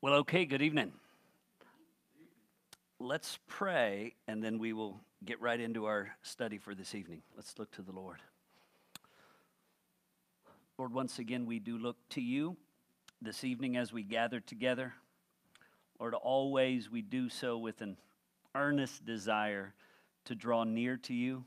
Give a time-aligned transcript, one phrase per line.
[0.00, 0.92] Well, okay, good evening.
[3.00, 7.22] Let's pray, and then we will get right into our study for this evening.
[7.34, 8.18] Let's look to the Lord.
[10.78, 12.56] Lord, once again, we do look to you
[13.20, 14.94] this evening as we gather together.
[15.98, 17.96] Lord, always we do so with an
[18.54, 19.74] earnest desire
[20.26, 21.44] to draw near to you,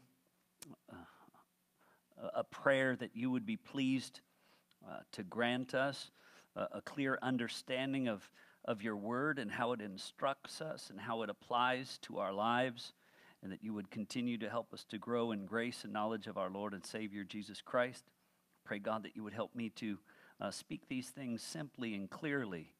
[0.91, 4.19] uh, a prayer that you would be pleased
[4.85, 6.11] uh, to grant us
[6.55, 8.29] a, a clear understanding of,
[8.65, 12.93] of your word and how it instructs us and how it applies to our lives,
[13.43, 16.37] and that you would continue to help us to grow in grace and knowledge of
[16.37, 18.03] our Lord and Savior Jesus Christ.
[18.63, 19.97] Pray, God, that you would help me to
[20.39, 22.73] uh, speak these things simply and clearly,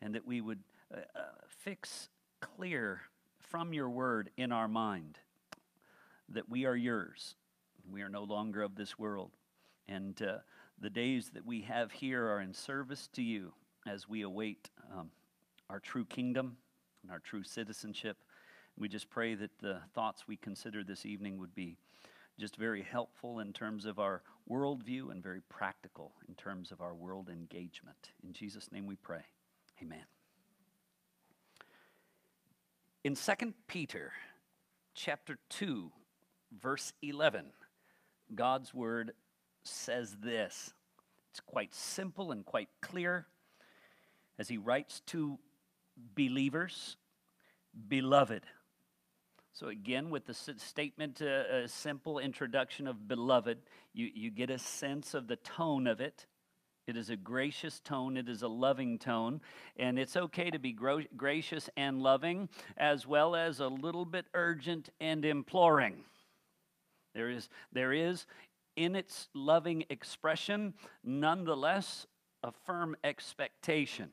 [0.00, 0.60] and that we would
[0.94, 2.08] uh, uh, fix
[2.40, 3.00] clear
[3.38, 5.18] from your word in our mind
[6.28, 7.34] that we are yours.
[7.90, 9.30] We are no longer of this world.
[9.88, 10.38] And uh,
[10.80, 13.52] the days that we have here are in service to you
[13.86, 15.10] as we await um,
[15.68, 16.56] our true kingdom
[17.02, 18.18] and our true citizenship.
[18.76, 21.76] We just pray that the thoughts we consider this evening would be
[22.38, 26.94] just very helpful in terms of our worldview and very practical in terms of our
[26.94, 28.12] world engagement.
[28.24, 29.24] In Jesus' name we pray.
[29.82, 30.04] Amen.
[33.02, 34.12] In 2 Peter
[34.94, 35.90] chapter 2,
[36.60, 37.46] verse 11,
[38.34, 39.12] God's word
[39.68, 40.72] says this.
[41.30, 43.26] It's quite simple and quite clear
[44.38, 45.38] as he writes to
[46.14, 46.96] believers,
[47.88, 48.44] beloved.
[49.52, 53.58] So, again, with the statement, uh, a simple introduction of beloved,
[53.92, 56.26] you, you get a sense of the tone of it.
[56.86, 59.40] It is a gracious tone, it is a loving tone,
[59.76, 64.26] and it's okay to be gro- gracious and loving, as well as a little bit
[64.32, 66.04] urgent and imploring.
[67.14, 68.26] There is, there is
[68.78, 72.06] in its loving expression, nonetheless,
[72.44, 74.10] a firm expectation.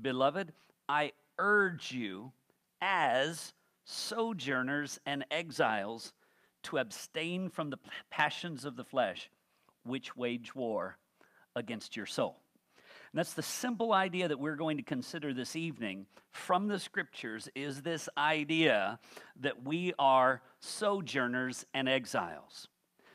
[0.00, 0.54] Beloved,
[0.88, 2.32] I urge you
[2.80, 3.52] as
[3.84, 6.14] sojourners and exiles
[6.62, 7.78] to abstain from the
[8.10, 9.30] passions of the flesh,
[9.84, 10.96] which wage war
[11.54, 12.40] against your soul.
[13.12, 17.50] And that's the simple idea that we're going to consider this evening from the scriptures
[17.54, 18.98] is this idea
[19.40, 22.68] that we are sojourners and exiles.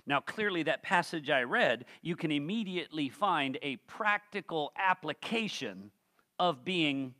[0.05, 5.91] Now, clearly, that passage I read, you can immediately find a practical application
[6.39, 7.13] of being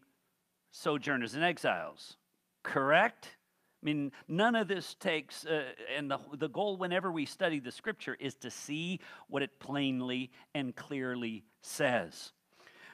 [0.71, 2.17] sojourners and exiles.
[2.63, 3.37] Correct?
[3.81, 5.63] I mean, none of this takes, uh,
[5.95, 10.31] and the, the goal whenever we study the scripture is to see what it plainly
[10.53, 12.31] and clearly says.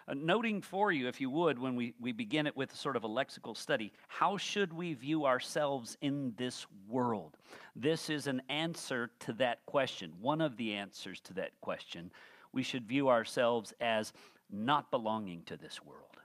[0.09, 3.03] Uh, noting for you, if you would, when we, we begin it with sort of
[3.03, 7.35] a lexical study, how should we view ourselves in this world?
[7.75, 12.09] This is an answer to that question, one of the answers to that question.
[12.53, 14.13] We should view ourselves as
[14.49, 16.17] not belonging to this world,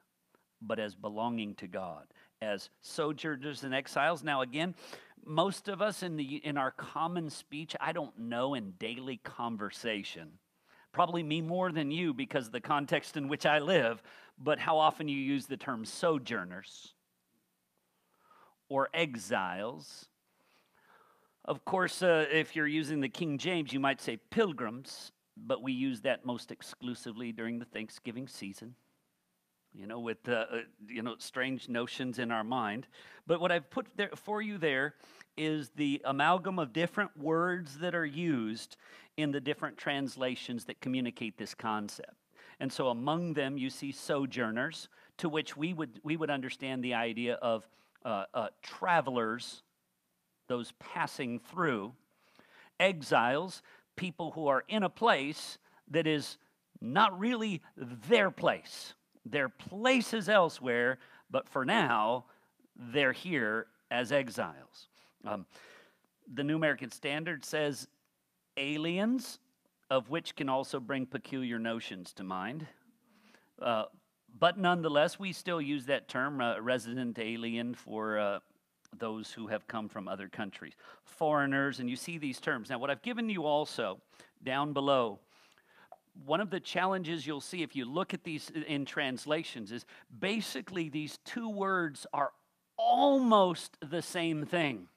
[0.61, 2.07] but as belonging to God,
[2.41, 4.23] as sojourners and exiles.
[4.23, 4.77] Now, again,
[5.25, 10.39] most of us in, the, in our common speech, I don't know, in daily conversation,
[10.93, 14.03] probably me more than you because of the context in which I live,
[14.39, 16.95] but how often you use the term sojourners
[18.69, 20.07] or exiles.
[21.45, 25.73] Of course, uh, if you're using the King James, you might say pilgrims, but we
[25.73, 28.75] use that most exclusively during the Thanksgiving season.
[29.75, 32.87] You know, with uh, uh, you know strange notions in our mind.
[33.27, 34.95] But what I've put there for you there
[35.37, 38.77] is the amalgam of different words that are used
[39.17, 42.15] in the different translations that communicate this concept.
[42.61, 46.95] And so among them, you see sojourners, to which we would, we would understand the
[46.95, 47.67] idea of
[48.05, 49.63] uh, uh, travelers,
[50.49, 51.93] those passing through,
[52.79, 53.63] exiles,
[53.97, 55.59] people who are in a place
[55.91, 56.39] that is
[56.81, 58.95] not really their place.
[59.25, 60.99] Their place is elsewhere,
[61.31, 62.25] but for now,
[62.77, 64.89] they're here as exiles.
[65.25, 65.47] Um,
[66.33, 67.87] the New American Standard says
[68.57, 69.39] aliens,
[69.91, 72.67] of which can also bring peculiar notions to mind.
[73.61, 73.85] Uh,
[74.39, 78.39] but nonetheless, we still use that term, uh, resident alien, for uh,
[78.99, 80.75] those who have come from other countries.
[81.05, 82.71] Foreigners, and you see these terms.
[82.71, 84.01] Now, what I've given you also
[84.43, 85.21] down below,
[86.25, 89.87] one of the challenges you'll see if you look at these in translations is
[90.19, 92.33] basically these two words are
[92.77, 94.89] almost the same thing.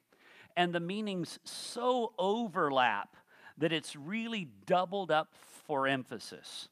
[0.58, 3.16] And the meanings so overlap
[3.58, 5.34] that it's really doubled up
[5.68, 6.70] for emphasis.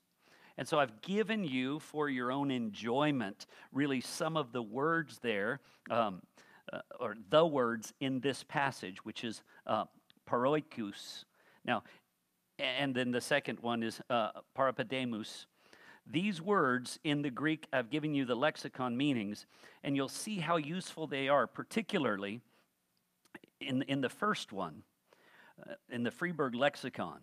[0.58, 5.60] And so I've given you, for your own enjoyment, really some of the words there,
[5.90, 6.22] um,
[6.72, 9.86] uh, or the words in this passage, which is uh,
[10.30, 11.26] paroikus.
[11.66, 11.84] Now,
[12.60, 14.30] and then the second one is uh,
[16.06, 19.46] these words in the Greek, I've given you the lexicon meanings,
[19.84, 22.42] and you'll see how useful they are, particularly
[23.60, 24.84] in, in the first one,
[25.90, 27.20] in the Friberg lexicon.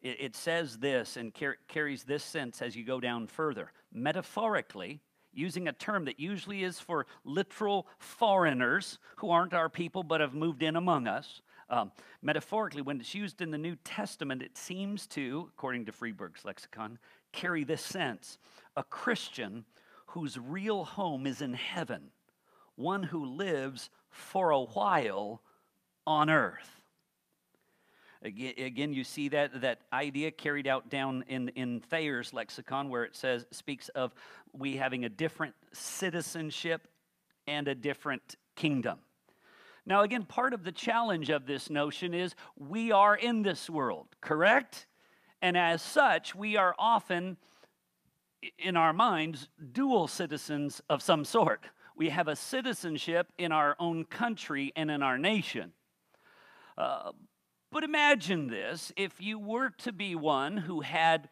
[0.00, 3.72] It, it says this and car- carries this sense as you go down further.
[3.92, 5.00] Metaphorically,
[5.32, 10.34] using a term that usually is for literal foreigners who aren't our people but have
[10.34, 11.42] moved in among us.
[11.70, 11.92] Um,
[12.22, 16.98] metaphorically, when it's used in the New Testament, it seems to, according to Friberg's lexicon,
[17.32, 18.38] carry this sense
[18.76, 19.64] a Christian
[20.06, 22.10] whose real home is in heaven,
[22.76, 25.42] one who lives for a while
[26.06, 26.77] on earth.
[28.22, 33.14] Again, you see that, that idea carried out down in, in Thayer's lexicon, where it
[33.14, 34.12] says speaks of
[34.52, 36.88] we having a different citizenship
[37.46, 38.98] and a different kingdom.
[39.86, 44.08] Now, again, part of the challenge of this notion is we are in this world,
[44.20, 44.86] correct?
[45.40, 47.36] And as such, we are often,
[48.58, 51.64] in our minds, dual citizens of some sort.
[51.96, 55.72] We have a citizenship in our own country and in our nation.
[56.76, 57.12] Uh,
[57.70, 61.28] but imagine this if you were to be one who had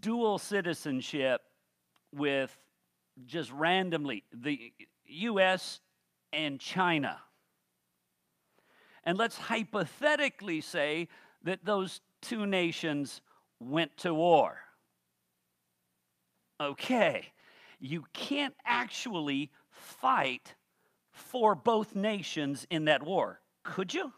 [0.00, 1.40] dual citizenship
[2.12, 2.56] with
[3.26, 4.72] just randomly the
[5.06, 5.80] US
[6.32, 7.20] and China.
[9.04, 11.08] And let's hypothetically say
[11.42, 13.20] that those two nations
[13.60, 14.58] went to war.
[16.60, 17.32] Okay,
[17.80, 20.54] you can't actually fight
[21.10, 24.12] for both nations in that war, could you?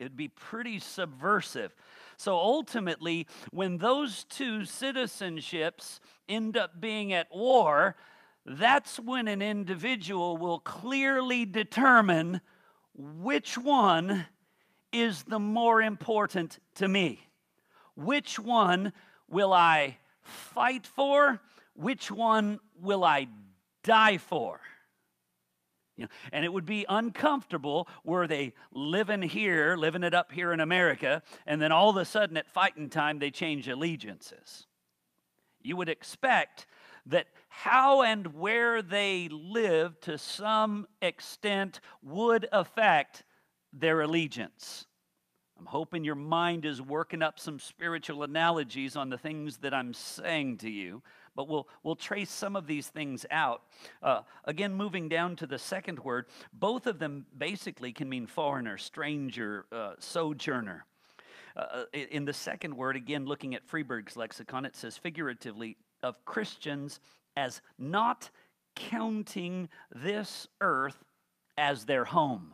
[0.00, 1.74] It'd be pretty subversive.
[2.16, 7.96] So ultimately, when those two citizenships end up being at war,
[8.46, 12.40] that's when an individual will clearly determine
[12.94, 14.24] which one
[14.90, 17.28] is the more important to me.
[17.94, 18.94] Which one
[19.28, 21.42] will I fight for?
[21.74, 23.28] Which one will I
[23.82, 24.60] die for?
[26.00, 30.50] You know, and it would be uncomfortable were they living here, living it up here
[30.50, 34.66] in America, and then all of a sudden at fighting time they change allegiances.
[35.60, 36.64] You would expect
[37.04, 43.24] that how and where they live to some extent would affect
[43.70, 44.86] their allegiance.
[45.58, 49.92] I'm hoping your mind is working up some spiritual analogies on the things that I'm
[49.92, 51.02] saying to you
[51.34, 53.62] but we'll, we'll trace some of these things out.
[54.02, 58.76] Uh, again, moving down to the second word, both of them basically can mean foreigner,
[58.78, 60.84] stranger, uh, sojourner.
[61.56, 66.24] Uh, uh in the second word, again, looking at Friberg's lexicon, it says figuratively of
[66.24, 67.00] Christians
[67.36, 68.30] as not
[68.76, 71.04] counting this earth
[71.58, 72.52] as their home.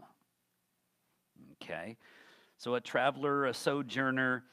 [1.63, 1.97] Okay,
[2.59, 4.45] so a traveler, a sojourner,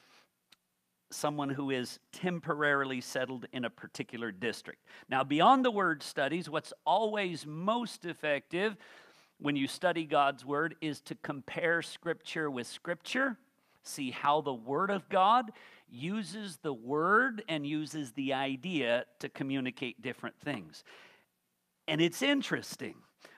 [1.14, 4.84] someone who is temporarily settled in a particular district.
[5.08, 8.76] Now, beyond the word studies, what's always most effective
[9.38, 13.36] when you study God's word is to compare scripture with scripture,
[13.82, 15.50] see how the word of God
[15.90, 20.84] uses the word and uses the idea to communicate different things.
[21.86, 22.94] And it's interesting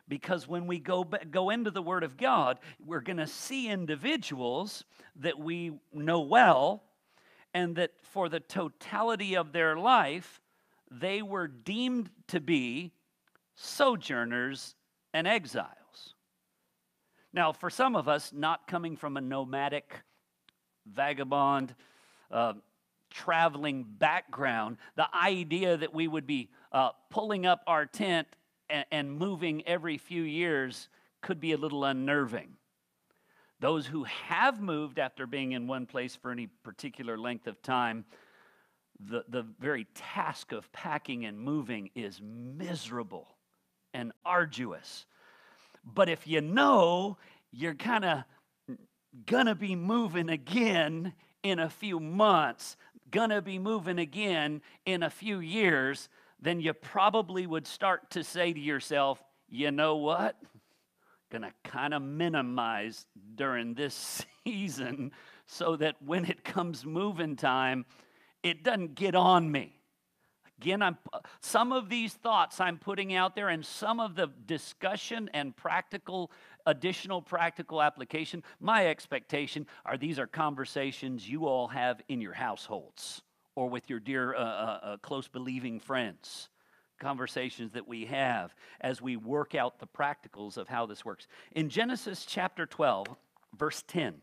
[0.08, 4.84] because when we go, go into the Word of God, we're going to see individuals
[5.16, 6.82] that we know well
[7.56, 10.42] and that for the totality of their life,
[10.90, 12.92] they were deemed to be
[13.54, 14.74] sojourners
[15.14, 16.14] and exiles.
[17.32, 20.02] Now, for some of us, not coming from a nomadic,
[20.84, 21.74] vagabond,
[22.30, 22.52] uh,
[23.10, 28.28] traveling background, the idea that we would be uh, pulling up our tent
[28.68, 30.90] and, and moving every few years
[31.22, 32.50] could be a little unnerving.
[33.60, 38.04] Those who have moved after being in one place for any particular length of time,
[39.00, 43.28] the, the very task of packing and moving is miserable
[43.94, 45.06] and arduous.
[45.84, 47.16] But if you know
[47.50, 48.24] you're kind of
[49.24, 52.76] gonna be moving again in a few months,
[53.10, 56.08] gonna be moving again in a few years,
[56.40, 60.36] then you probably would start to say to yourself, you know what?
[61.30, 65.12] Going to kind of minimize during this season
[65.46, 67.84] so that when it comes moving time,
[68.42, 69.72] it doesn't get on me.
[70.58, 70.96] Again, I'm,
[71.40, 76.30] some of these thoughts I'm putting out there and some of the discussion and practical,
[76.64, 83.20] additional practical application, my expectation are these are conversations you all have in your households
[83.54, 86.48] or with your dear, uh, uh, uh close believing friends
[86.98, 91.26] conversations that we have as we work out the practicals of how this works.
[91.52, 93.06] In Genesis chapter 12,
[93.56, 94.22] verse 10,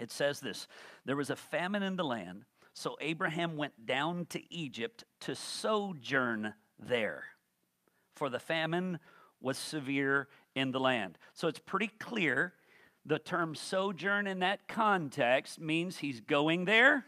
[0.00, 0.66] it says this
[1.04, 6.54] There was a famine in the land, So Abraham went down to Egypt to sojourn
[6.78, 7.24] there,
[8.14, 8.98] for the famine
[9.40, 11.18] was severe in the land.
[11.32, 12.54] So it's pretty clear
[13.06, 17.06] the term sojourn in that context means he's going there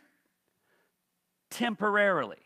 [1.51, 2.39] temporarily.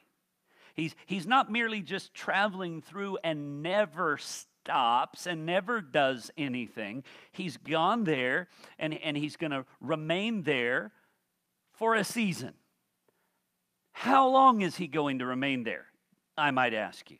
[0.76, 7.02] He's, he's not merely just traveling through and never stops and never does anything.
[7.33, 10.92] He's gone there and, and he's going to remain there
[11.73, 12.52] for a season.
[13.92, 15.87] How long is he going to remain there?
[16.37, 17.16] I might ask you.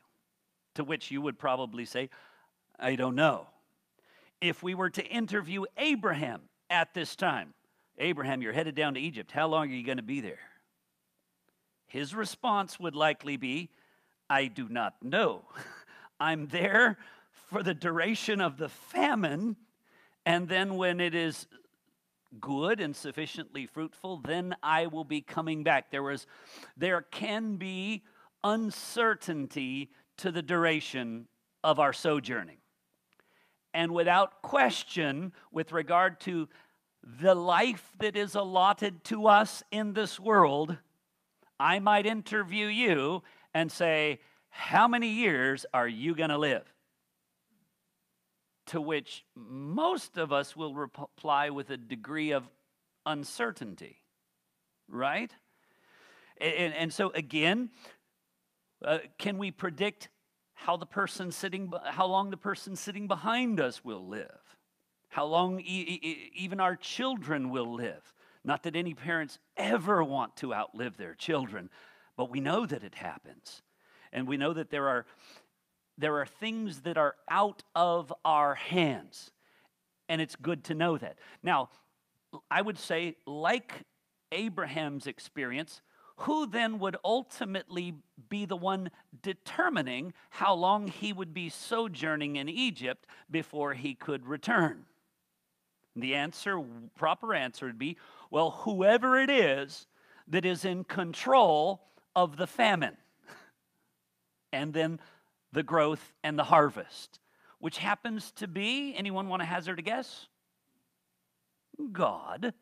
[0.75, 2.10] To which you would probably say,
[2.78, 3.46] I don't know.
[4.42, 7.54] If we were to interview Abraham at this time,
[7.96, 9.32] Abraham, you're headed down to Egypt.
[9.32, 10.40] How long are you going to be there?
[11.87, 13.71] His response would likely be,
[14.28, 15.45] I do not know.
[16.21, 16.99] I'm there
[17.49, 19.57] for the duration of the famine,
[20.25, 21.47] and then when it is
[22.40, 25.90] good and sufficiently fruitful, then I will be coming back.
[25.90, 26.26] There was
[26.76, 28.02] there can be
[28.43, 31.28] uncertainty to the duration
[31.62, 32.59] of our sojourning.
[33.75, 36.49] And without question, with regard to
[37.21, 40.76] the life that is allotted to us in this world,
[41.58, 43.22] I might interview you
[43.54, 44.20] and say,
[44.50, 46.64] How many years are you going to live?
[48.66, 52.48] To which most of us will reply with a degree of
[53.04, 54.02] uncertainty,
[54.88, 55.32] right?
[56.38, 57.70] And, and so, again,
[58.84, 60.08] uh, can we predict
[60.54, 64.56] how the person sitting, how long the person sitting behind us will live?
[65.08, 68.12] How long e- e- even our children will live?
[68.46, 71.68] Not that any parents ever want to outlive their children,
[72.16, 73.60] but we know that it happens.
[74.12, 75.04] And we know that there are,
[75.98, 79.32] there are things that are out of our hands.
[80.08, 81.18] And it's good to know that.
[81.42, 81.70] Now,
[82.48, 83.82] I would say, like
[84.30, 85.82] Abraham's experience,
[86.18, 87.94] who then would ultimately
[88.28, 94.24] be the one determining how long he would be sojourning in Egypt before he could
[94.24, 94.84] return?
[95.96, 96.62] The answer,
[96.94, 97.96] proper answer would be
[98.30, 99.86] well, whoever it is
[100.28, 101.80] that is in control
[102.14, 102.96] of the famine
[104.52, 105.00] and then
[105.52, 107.18] the growth and the harvest,
[107.58, 110.28] which happens to be, anyone want to hazard a guess?
[111.92, 112.52] God.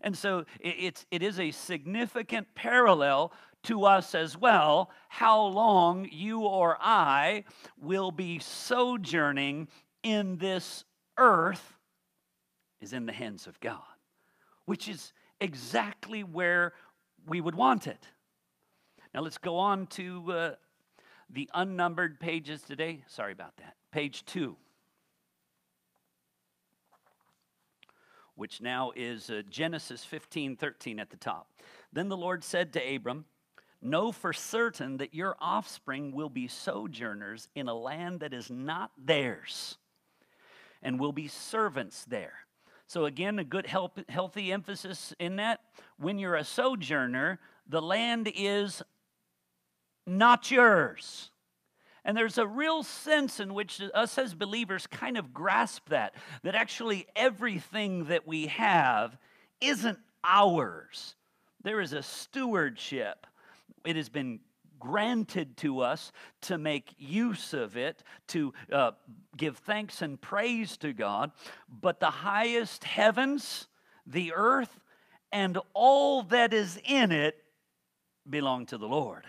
[0.00, 3.32] And so it's, it is a significant parallel
[3.64, 7.44] to us as well how long you or I
[7.80, 9.68] will be sojourning
[10.02, 10.84] in this
[11.18, 11.75] earth
[12.80, 13.82] is in the hands of God
[14.66, 16.74] which is exactly where
[17.26, 18.06] we would want it.
[19.14, 20.50] Now let's go on to uh,
[21.30, 23.02] the unnumbered pages today.
[23.06, 23.76] Sorry about that.
[23.90, 24.56] Page two,
[28.34, 31.48] which now is uh, Genesis 15 13 at the top.
[31.92, 33.24] Then the Lord said to Abram,
[33.80, 38.90] Know for certain that your offspring will be sojourners in a land that is not
[38.98, 39.78] theirs,
[40.82, 42.45] and will be servants there.
[42.86, 45.60] So, again, a good, help, healthy emphasis in that.
[45.98, 48.82] When you're a sojourner, the land is
[50.06, 51.30] not yours.
[52.04, 56.14] And there's a real sense in which us as believers kind of grasp that,
[56.44, 59.18] that actually everything that we have
[59.60, 61.16] isn't ours.
[61.64, 63.26] There is a stewardship.
[63.84, 64.38] It has been
[64.78, 68.92] granted to us to make use of it, to uh,
[69.36, 71.30] give thanks and praise to God.
[71.68, 73.66] But the highest heavens,
[74.06, 74.80] the earth,
[75.32, 77.36] and all that is in it
[78.28, 79.24] belong to the Lord.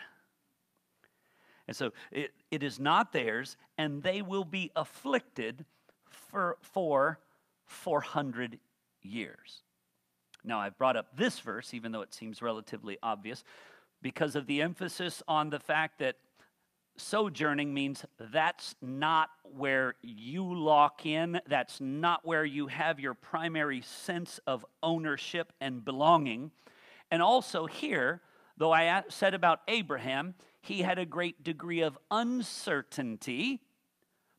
[1.68, 5.66] And so it, it is not theirs, and they will be afflicted
[6.10, 7.20] for, for
[7.66, 8.60] 400
[9.02, 9.64] years.
[10.44, 13.44] Now, I've brought up this verse, even though it seems relatively obvious,
[14.02, 16.16] because of the emphasis on the fact that
[16.98, 23.82] sojourning means that's not where you lock in, that's not where you have your primary
[23.82, 26.52] sense of ownership and belonging.
[27.12, 28.22] And also, here,
[28.58, 33.62] though I said about Abraham, he had a great degree of uncertainty,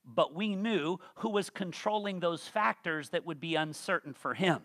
[0.04, 4.62] but we knew who was controlling those factors that would be uncertain for him.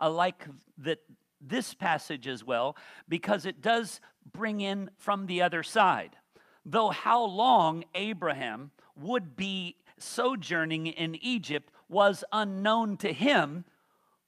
[0.00, 0.46] Uh, like
[0.78, 0.98] that
[1.48, 2.76] this passage as well
[3.08, 4.00] because it does
[4.32, 6.16] bring in from the other side.
[6.64, 13.64] Though how long Abraham would be sojourning in Egypt was unknown to him,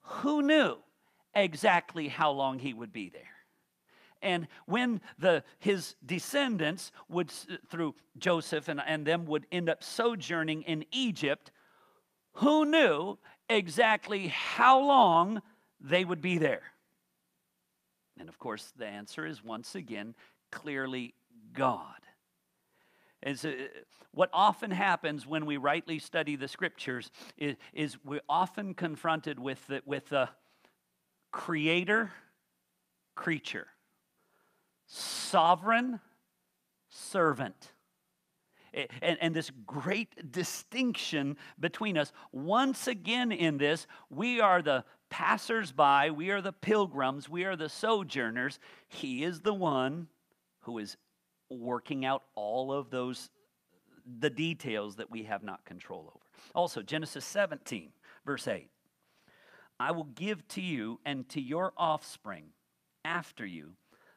[0.03, 0.77] who knew
[1.35, 3.23] exactly how long he would be there?
[4.23, 7.31] And when the, his descendants would,
[7.69, 11.51] through Joseph and, and them, would end up sojourning in Egypt,
[12.35, 13.19] who knew
[13.49, 15.43] exactly how long
[15.81, 16.63] they would be there?
[18.19, 20.15] And of course, the answer is once again
[20.51, 21.15] clearly
[21.53, 22.01] God.
[23.23, 23.53] And so, uh,
[24.13, 29.67] what often happens when we rightly study the scriptures is, is we're often confronted with
[29.67, 30.29] the, with the
[31.33, 32.13] creator,
[33.15, 33.67] creature,
[34.87, 36.01] sovereign,
[36.89, 37.73] servant.
[39.01, 42.13] And, and, this great distinction between us.
[42.31, 44.85] Once again, in this, we are the
[45.17, 48.59] passersby, we are the pilgrims, we are the sojourners.
[48.87, 50.09] He is the one
[50.61, 50.99] who is
[51.49, 53.31] working out all of those
[54.19, 56.27] the details that we have not control over.
[56.55, 57.93] Also, Genesis 17,
[58.27, 58.69] verse 8.
[59.81, 62.51] I will give to you and to your offspring
[63.03, 63.73] after you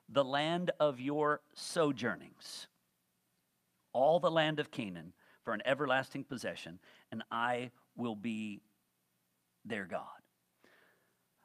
[0.10, 2.68] the land of your sojournings,
[3.94, 5.14] all the land of Canaan
[5.46, 6.78] for an everlasting possession,
[7.10, 8.60] and I will be
[9.64, 10.19] their God.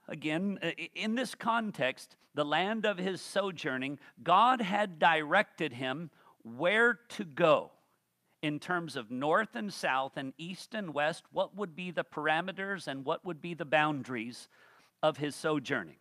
[0.08, 6.10] Again, uh, in this context, the land of his sojourning, God had directed him
[6.42, 7.70] where to go
[8.42, 12.86] in terms of north and south and east and west, what would be the parameters
[12.86, 14.48] and what would be the boundaries
[15.02, 15.96] of his sojourning.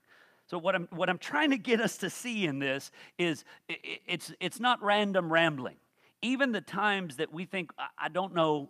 [0.47, 4.33] So what I'm what I'm trying to get us to see in this is it's
[4.41, 5.77] it's not random rambling.
[6.21, 8.69] Even the times that we think I don't know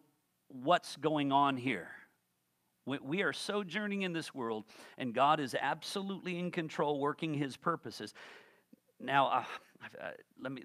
[0.49, 1.89] what's going on here.
[2.85, 4.65] We are sojourning in this world,
[4.97, 8.13] and God is absolutely in control, working His purposes.
[8.99, 9.43] Now, uh,
[10.01, 10.09] uh,
[10.41, 10.63] let me.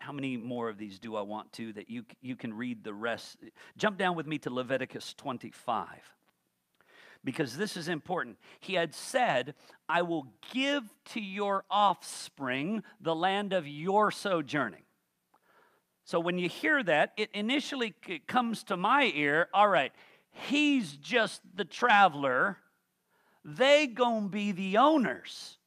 [0.00, 2.94] How many more of these do I want to that you you can read the
[2.94, 3.36] rest?
[3.76, 5.88] Jump down with me to Leviticus 25
[7.24, 8.38] because this is important.
[8.60, 9.54] He had said,
[9.88, 14.82] I will give to your offspring the land of your sojourning.
[16.04, 17.94] So when you hear that, it initially
[18.26, 19.92] comes to my ear all right,
[20.38, 22.58] he's just the traveler,
[23.44, 25.58] they gonna be the owners.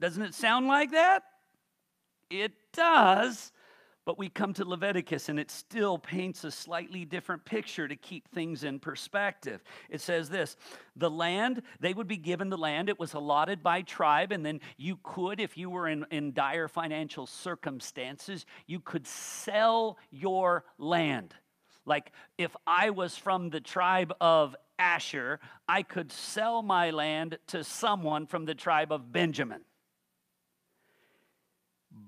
[0.00, 1.22] Doesn't it sound like that?
[2.30, 3.52] It does.
[4.04, 8.28] But we come to Leviticus and it still paints a slightly different picture to keep
[8.28, 9.64] things in perspective.
[9.90, 10.56] It says this
[10.94, 14.60] the land, they would be given the land, it was allotted by tribe, and then
[14.76, 21.34] you could, if you were in, in dire financial circumstances, you could sell your land.
[21.86, 27.64] Like if I was from the tribe of Asher, I could sell my land to
[27.64, 29.62] someone from the tribe of Benjamin.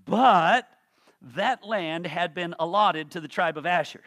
[0.04, 0.68] But
[1.34, 4.02] that land had been allotted to the tribe of Asher.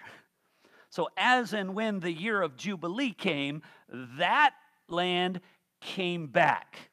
[0.90, 4.54] So, as and when the year of Jubilee came, that
[4.90, 5.40] land
[5.80, 6.92] came back.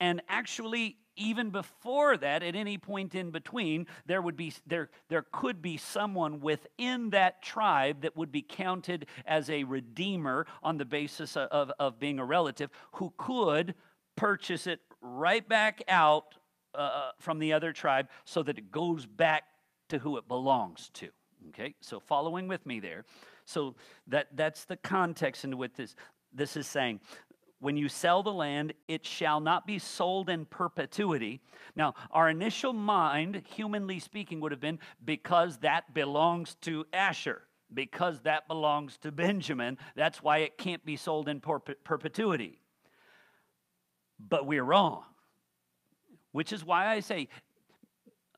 [0.00, 5.26] And actually, even before that, at any point in between, there would be there, there
[5.32, 10.84] could be someone within that tribe that would be counted as a redeemer on the
[10.84, 13.74] basis of, of, of being a relative who could
[14.16, 16.34] purchase it right back out
[16.74, 19.44] uh, uh, from the other tribe so that it goes back
[19.88, 21.08] to who it belongs to.
[21.48, 23.04] Okay, so following with me there.
[23.44, 23.74] So
[24.08, 25.94] that, that's the context into what this,
[26.32, 27.00] this is saying.
[27.60, 31.40] When you sell the land, it shall not be sold in perpetuity.
[31.74, 37.42] Now, our initial mind, humanly speaking, would have been because that belongs to Asher,
[37.74, 39.76] because that belongs to Benjamin.
[39.96, 42.60] That's why it can't be sold in perpetuity.
[44.20, 45.02] But we're wrong.
[46.30, 47.28] Which is why I say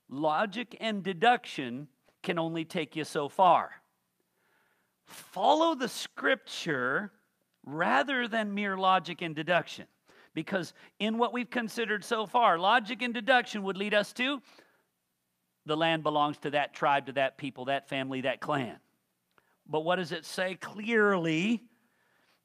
[0.09, 1.89] logic and deduction
[2.23, 3.71] can only take you so far.
[5.05, 7.13] Follow the scripture
[7.65, 9.87] rather than mere logic and deduction.
[10.35, 14.41] Because in what we've considered so far, logic and deduction would lead us to
[15.67, 18.77] the land belongs to that tribe, to that people, that family, that clan.
[19.69, 21.63] But what does it say clearly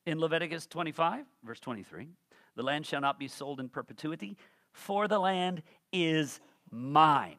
[0.05, 2.09] in Leviticus 25, verse 23?
[2.55, 4.37] The land shall not be sold in perpetuity,
[4.71, 7.37] for the land is mine.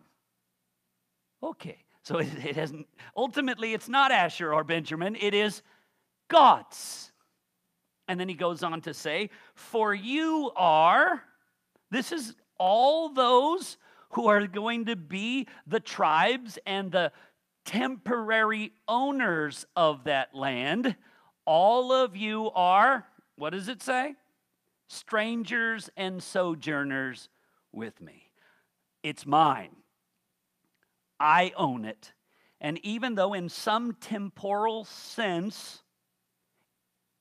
[1.42, 5.62] Okay, so it, it hasn't, ultimately, it's not Asher or Benjamin, it is
[6.28, 7.12] God's.
[8.08, 11.22] And then he goes on to say, For you are,
[11.90, 13.76] this is all those
[14.10, 17.12] who are going to be the tribes and the
[17.64, 20.96] temporary owners of that land.
[21.44, 24.14] All of you are, what does it say?
[24.88, 27.28] strangers and sojourners
[27.72, 28.30] with me.
[29.02, 29.76] It's mine.
[31.18, 32.12] I own it.
[32.60, 35.82] And even though, in some temporal sense,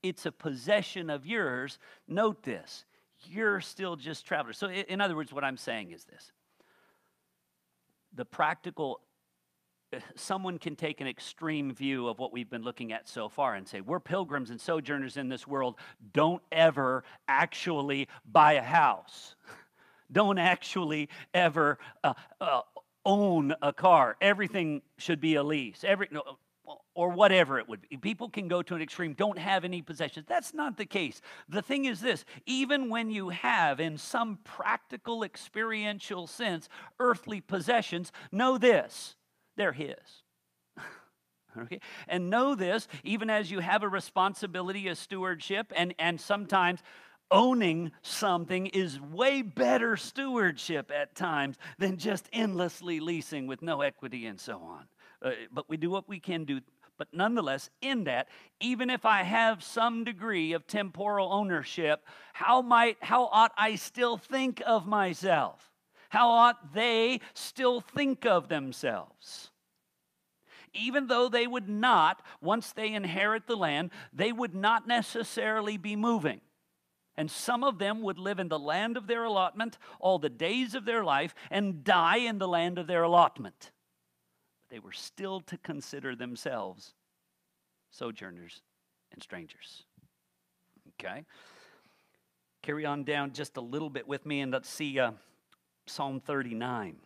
[0.07, 2.85] it's a possession of yours, note this
[3.27, 4.57] you're still just travelers.
[4.57, 6.31] So, in other words, what I'm saying is this
[8.13, 9.01] the practical
[10.15, 13.67] someone can take an extreme view of what we've been looking at so far and
[13.67, 15.75] say, we're pilgrims and sojourners in this world.
[16.13, 19.35] Don't ever actually buy a house.
[20.11, 22.61] don't actually ever uh, uh,
[23.05, 24.17] own a car.
[24.21, 25.83] Everything should be a lease.
[25.83, 26.37] Every no,
[26.93, 27.97] or whatever it would be.
[27.97, 30.25] People can go to an extreme, don't have any possessions.
[30.27, 31.21] That's not the case.
[31.49, 38.11] The thing is this even when you have, in some practical, experiential sense, earthly possessions,
[38.31, 39.15] know this
[39.57, 39.95] they're His.
[41.57, 41.79] okay?
[42.07, 46.81] And know this, even as you have a responsibility, a stewardship, and, and sometimes
[47.31, 54.25] owning something is way better stewardship at times than just endlessly leasing with no equity
[54.27, 54.85] and so on.
[55.25, 56.61] Uh, but we do what we can do.
[56.97, 58.29] But nonetheless, in that,
[58.61, 64.17] even if I have some degree of temporal ownership, how might how ought I still
[64.17, 65.71] think of myself?
[66.09, 69.49] How ought they still think of themselves?
[70.73, 75.95] Even though they would not, once they inherit the land, they would not necessarily be
[75.95, 76.41] moving.
[77.17, 80.75] And some of them would live in the land of their allotment all the days
[80.75, 83.71] of their life and die in the land of their allotment.
[84.75, 86.95] They were still to consider themselves
[87.91, 88.61] sojourners
[89.13, 89.85] and strangers.
[90.99, 91.23] Okay?
[92.61, 95.11] Carry on down just a little bit with me and let's see uh,
[95.85, 96.97] Psalm 39.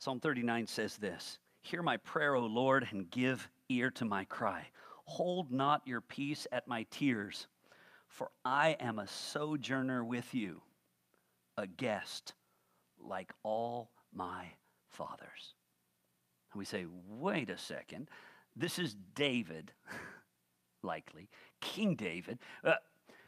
[0.00, 4.66] Psalm 39 says this Hear my prayer, O Lord, and give ear to my cry.
[5.04, 7.46] Hold not your peace at my tears,
[8.08, 10.62] for I am a sojourner with you,
[11.56, 12.34] a guest
[12.98, 14.46] like all my
[14.90, 15.54] fathers.
[16.52, 18.08] And we say, wait a second,
[18.54, 19.72] this is David,
[20.82, 21.28] likely,
[21.60, 22.38] King David.
[22.64, 22.74] Uh,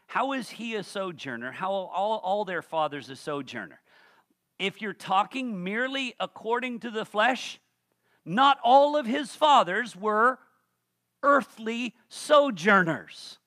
[0.07, 1.51] how is he a sojourner?
[1.51, 3.79] How all, all their fathers a sojourner?
[4.57, 7.59] If you're talking merely according to the flesh,
[8.25, 10.39] not all of his fathers were
[11.23, 13.37] earthly sojourners.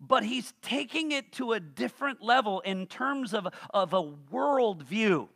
[0.00, 5.28] But he's taking it to a different level in terms of, of a worldview,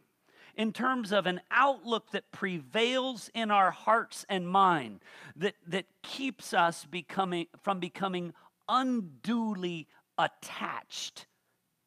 [0.56, 5.00] in terms of an outlook that prevails in our hearts and mind,
[5.36, 8.32] that, that keeps us becoming, from becoming
[8.68, 9.88] unduly
[10.18, 11.26] attached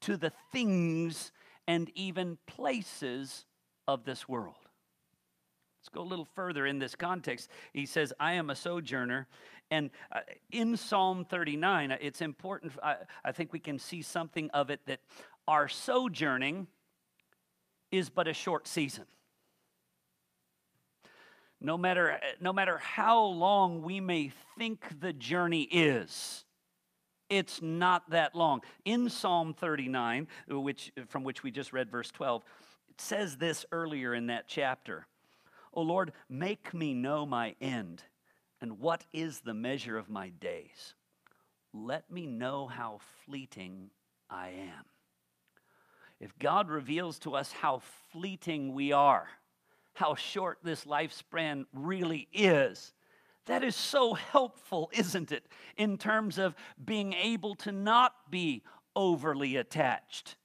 [0.02, 1.32] to the things
[1.68, 3.46] and even places
[3.88, 4.56] of this world.
[5.80, 7.50] Let's go a little further in this context.
[7.72, 9.28] He says, I am a sojourner
[9.72, 10.20] and uh,
[10.52, 14.82] in Psalm 39, uh, it's important, I, I think we can see something of it
[14.86, 15.00] that
[15.48, 16.68] our sojourning
[17.98, 19.06] is but a short season.
[21.62, 26.46] No matter, no matter how long we may think the journey is,
[27.30, 28.62] it's not that long.
[28.84, 32.44] In Psalm 39, which, from which we just read verse 12,
[32.90, 35.08] it says this earlier in that chapter
[35.76, 38.04] O Lord, make me know my end
[38.62, 40.96] and what is the measure of my days?
[41.74, 43.90] Let me know how fleeting
[44.30, 44.86] I am.
[46.20, 49.28] If God reveals to us how fleeting we are,
[49.94, 52.94] how short this lifespan really is,
[53.46, 55.48] that is so helpful, isn't it,
[55.78, 58.64] in terms of being able to not be
[58.96, 60.38] overly attached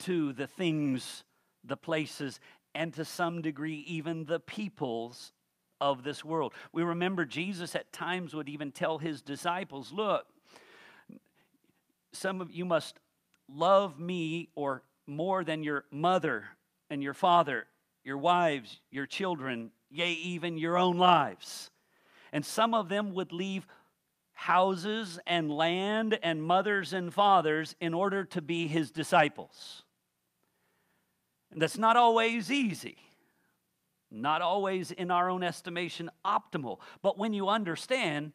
[0.00, 1.24] to the things,
[1.62, 2.40] the places,
[2.74, 5.32] and to some degree, even the peoples
[5.80, 6.54] of this world.
[6.72, 10.26] We remember Jesus at times would even tell his disciples, Look,
[12.12, 12.98] some of you must
[13.48, 16.44] love me or more than your mother
[16.90, 17.66] and your father,
[18.04, 21.70] your wives, your children, yea, even your own lives.
[22.32, 23.66] And some of them would leave
[24.32, 29.84] houses and land and mothers and fathers in order to be his disciples.
[31.52, 32.96] And that's not always easy.
[34.10, 36.80] Not always, in our own estimation, optimal.
[37.02, 38.32] But when you understand,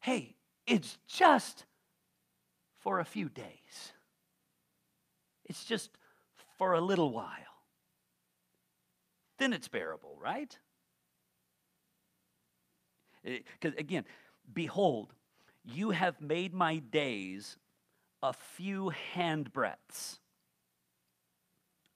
[0.00, 0.34] hey,
[0.66, 1.64] it's just
[2.78, 3.92] for a few days,
[5.52, 5.90] it's just
[6.56, 7.26] for a little while.
[9.38, 10.56] Then it's bearable, right?
[13.22, 14.04] Because eh, again,
[14.50, 15.12] behold,
[15.62, 17.58] you have made my days
[18.22, 20.20] a few handbreadths.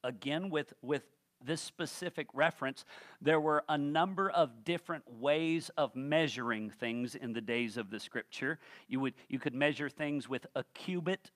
[0.04, 1.04] Again, with, with
[1.42, 2.84] this specific reference,
[3.22, 8.00] there were a number of different ways of measuring things in the days of the
[8.00, 8.58] scripture.
[8.86, 11.30] You, would, you could measure things with a cubit,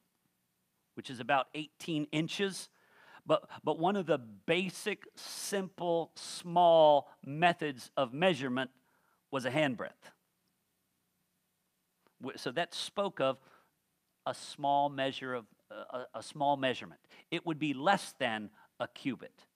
[1.01, 2.69] which is about 18 inches.
[3.25, 8.71] But, but one of the basic, simple, small methods of measurement
[9.31, 10.13] was a handbreadth.
[12.37, 13.39] So that spoke of
[14.27, 17.01] a small measure of a, a small measurement.
[17.31, 19.47] It would be less than a cubit.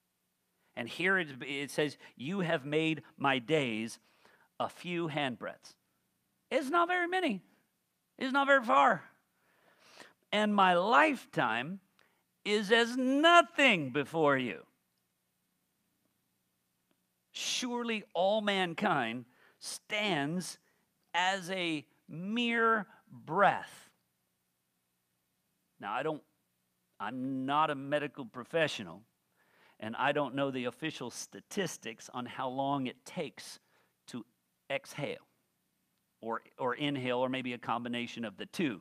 [0.75, 3.99] And here it, it says, You have made my days
[4.59, 5.75] a few handbreadths.
[6.51, 7.43] It's not very many,
[8.17, 9.05] it's not very far.
[10.35, 11.79] And my lifetime
[12.45, 14.63] is as nothing before you.
[17.31, 19.27] Surely all mankind
[19.61, 20.59] stands
[21.15, 23.89] as a mere breath.
[25.79, 26.23] Now, I don't,
[26.99, 29.03] I'm not a medical professional,
[29.79, 33.61] and I don't know the official statistics on how long it takes
[34.09, 34.27] to
[34.69, 35.29] exhale
[36.21, 38.81] or, or inhale, or maybe a combination of the two.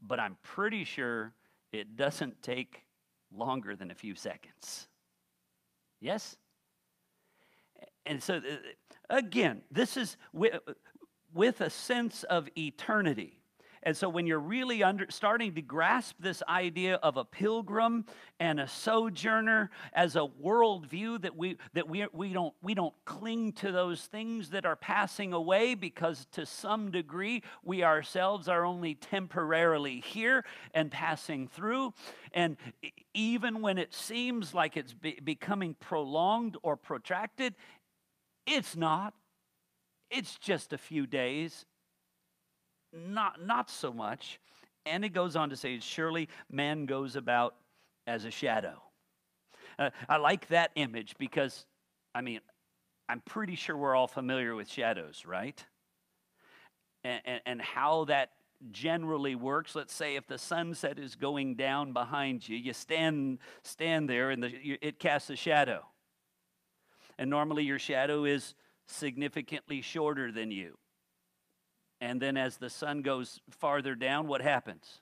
[0.00, 1.32] But I'm pretty sure
[1.72, 2.82] it doesn't take
[3.32, 4.88] longer than a few seconds.
[6.00, 6.36] Yes?
[8.04, 8.56] And so, uh,
[9.10, 10.60] again, this is with,
[11.34, 13.35] with a sense of eternity.
[13.86, 18.04] And so when you're really under, starting to grasp this idea of a pilgrim
[18.40, 23.52] and a sojourner as a worldview that we that we, we don't we don't cling
[23.52, 28.96] to those things that are passing away because to some degree we ourselves are only
[28.96, 30.44] temporarily here
[30.74, 31.94] and passing through.
[32.32, 32.56] And
[33.14, 37.54] even when it seems like it's be, becoming prolonged or protracted,
[38.48, 39.14] it's not.
[40.10, 41.66] It's just a few days
[42.96, 44.40] not, not so much.
[44.84, 47.54] And it goes on to say, surely man goes about
[48.06, 48.82] as a shadow.
[49.78, 51.66] Uh, I like that image because,
[52.14, 52.40] I mean,
[53.08, 55.64] I'm pretty sure we're all familiar with shadows, right?
[57.04, 58.30] And, and, and, how that
[58.72, 59.74] generally works.
[59.76, 64.42] Let's say if the sunset is going down behind you, you stand, stand there and
[64.42, 65.84] the, you, it casts a shadow.
[67.18, 68.54] And normally your shadow is
[68.86, 70.78] significantly shorter than you.
[72.00, 75.00] And then as the sun goes farther down, what happens?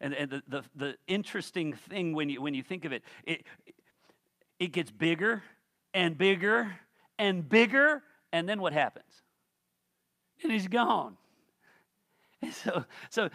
[0.00, 3.44] And, and the, the, the interesting thing when you, when you think of it, it,
[4.58, 5.42] it gets bigger
[5.94, 6.76] and bigger
[7.18, 9.22] and bigger, and then what happens?
[10.42, 11.16] And he's gone.
[12.42, 13.30] And so, so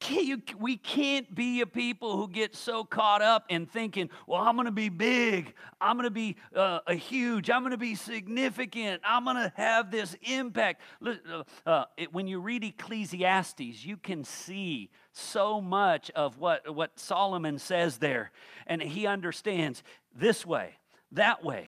[0.00, 4.40] can't you, we can't be a people who get so caught up in thinking, well,
[4.40, 5.54] I'm going to be big.
[5.80, 7.50] I'm going to be uh, a huge.
[7.50, 9.02] I'm going to be significant.
[9.04, 10.80] I'm going to have this impact.
[11.04, 16.98] Uh, uh, it, when you read Ecclesiastes, you can see so much of what, what
[16.98, 18.30] Solomon says there.
[18.66, 19.82] And he understands
[20.14, 20.78] this way,
[21.12, 21.68] that way,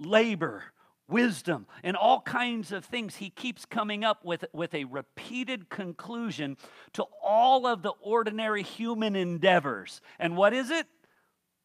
[0.00, 0.64] labor,
[1.08, 3.16] wisdom, and all kinds of things.
[3.16, 6.56] He keeps coming up with, with a repeated conclusion
[6.92, 10.00] to all of the ordinary human endeavors.
[10.18, 10.86] And what is it?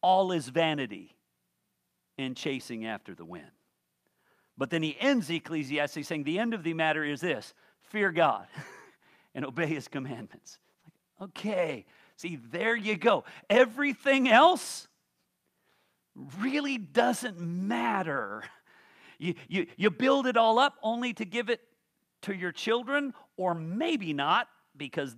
[0.02, 1.14] All is vanity
[2.18, 3.50] and chasing after the wind.
[4.56, 8.46] But then he ends Ecclesiastes saying, The end of the matter is this fear God
[9.34, 10.58] and obey his commandments.
[10.84, 13.24] Like, okay, see, there you go.
[13.50, 14.88] Everything else
[16.38, 18.44] really doesn't matter
[19.18, 21.60] you, you, you build it all up only to give it
[22.22, 25.14] to your children, or maybe not, because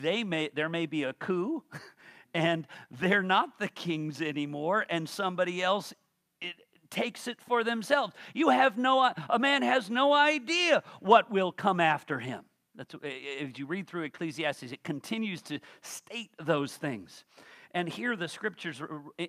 [0.00, 1.62] they may, there may be a coup
[2.34, 5.92] and they're not the kings anymore, and somebody else
[6.40, 6.54] it,
[6.90, 8.14] takes it for themselves.
[8.34, 12.44] You have no, a man has no idea what will come after him.
[12.74, 17.24] That's, if you read through Ecclesiastes, it continues to state those things.
[17.72, 18.82] And here the scriptures,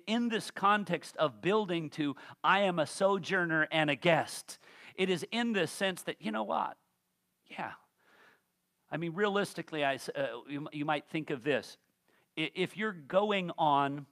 [0.06, 4.58] in this context of building to, I am a sojourner and a guest,
[4.96, 6.76] it is in this sense that, you know what?
[7.46, 7.72] Yeah.
[8.90, 11.78] I mean, realistically, I, uh, you, you, might think of this.
[12.36, 14.06] If you're going on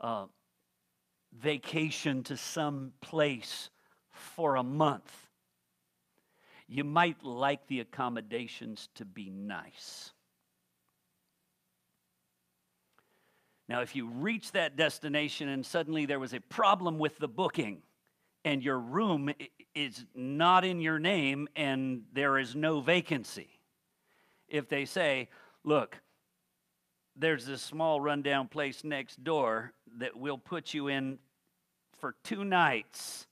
[0.00, 0.26] uh,
[1.38, 3.70] vacation to some place
[4.10, 5.28] for a month,
[6.68, 10.11] you might like the accommodations to be nice.
[13.68, 17.82] Now, if you reach that destination and suddenly there was a problem with the booking
[18.44, 19.32] and your room
[19.74, 23.48] is not in your name and there is no vacancy,
[24.48, 25.28] if they say,
[25.64, 25.96] look,
[27.16, 31.18] there's this small rundown place next door that we'll put you in
[31.98, 33.26] for two nights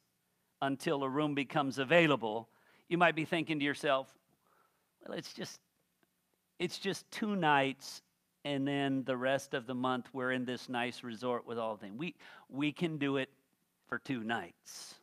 [0.63, 2.49] until a room becomes available,
[2.89, 4.15] you might be thinking to yourself,
[5.07, 5.61] well, it's just
[6.59, 8.03] it's just two nights
[8.45, 11.81] and then the rest of the month we're in this nice resort with all the
[11.81, 11.99] things.
[11.99, 12.15] We,
[12.49, 13.29] we can do it
[13.89, 14.95] for two nights.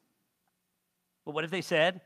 [1.25, 2.01] But what if they said,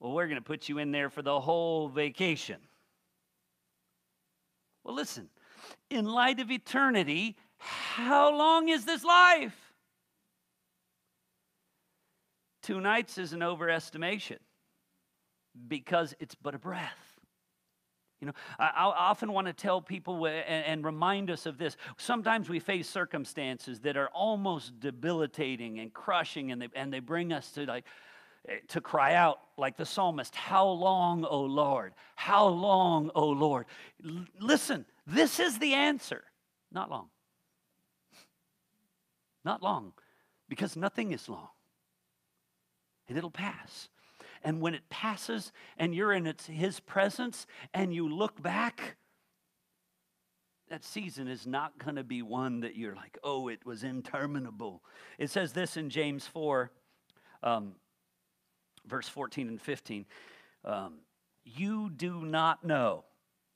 [0.00, 2.58] well, we're going to put you in there for the whole vacation?
[4.84, 5.28] Well, listen,
[5.90, 9.56] in light of eternity, how long is this life?
[12.62, 14.38] Two nights is an overestimation
[15.66, 17.07] because it's but a breath.
[18.20, 21.76] You know, I, often want to tell people and, and, remind us of this.
[21.98, 27.32] Sometimes we face circumstances that are almost debilitating and crushing, and they, and they bring
[27.32, 27.84] us to like
[28.48, 31.94] eh, to cry out like the psalmist, "How long, O Lord?
[32.16, 33.66] How long, O Lord?"
[34.04, 36.24] L- listen, this is the answer.
[36.72, 37.10] Not long.
[39.44, 39.92] Not long,
[40.48, 41.50] because nothing is long.
[43.08, 43.88] And it'll pass.
[44.44, 48.96] And when it passes and you're in its, His presence and you look back,
[50.68, 54.82] that season is not going to be one that you're like, oh, it was interminable.
[55.18, 56.70] It says this in James 4,
[57.42, 57.72] um,
[58.86, 60.06] verse 14 and 15.
[60.64, 60.98] Um,
[61.44, 63.04] you do not know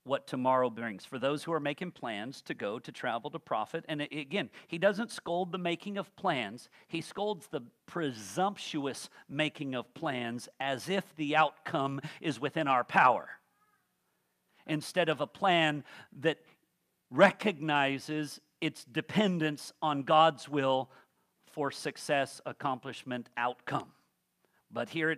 [0.04, 1.04] what tomorrow brings.
[1.04, 3.84] For those who are making plans to go, to travel, to profit.
[3.88, 9.92] And again, he doesn't scold the making of plans, he scolds the presumptuous making of
[9.94, 13.28] plans as if the outcome is within our power.
[14.66, 15.84] Instead of a plan
[16.20, 16.38] that
[17.10, 20.90] recognizes its dependence on God's will
[21.46, 23.92] for success, accomplishment, outcome.
[24.72, 25.10] But here,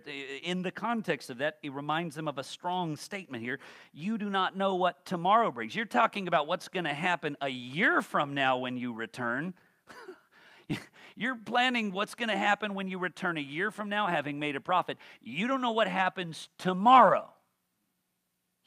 [0.43, 3.59] in the context of that, he reminds them of a strong statement here.
[3.93, 5.73] You do not know what tomorrow brings.
[5.73, 9.53] You're talking about what's going to happen a year from now when you return.
[11.15, 14.57] You're planning what's going to happen when you return a year from now, having made
[14.57, 14.97] a profit.
[15.21, 17.29] You don't know what happens tomorrow.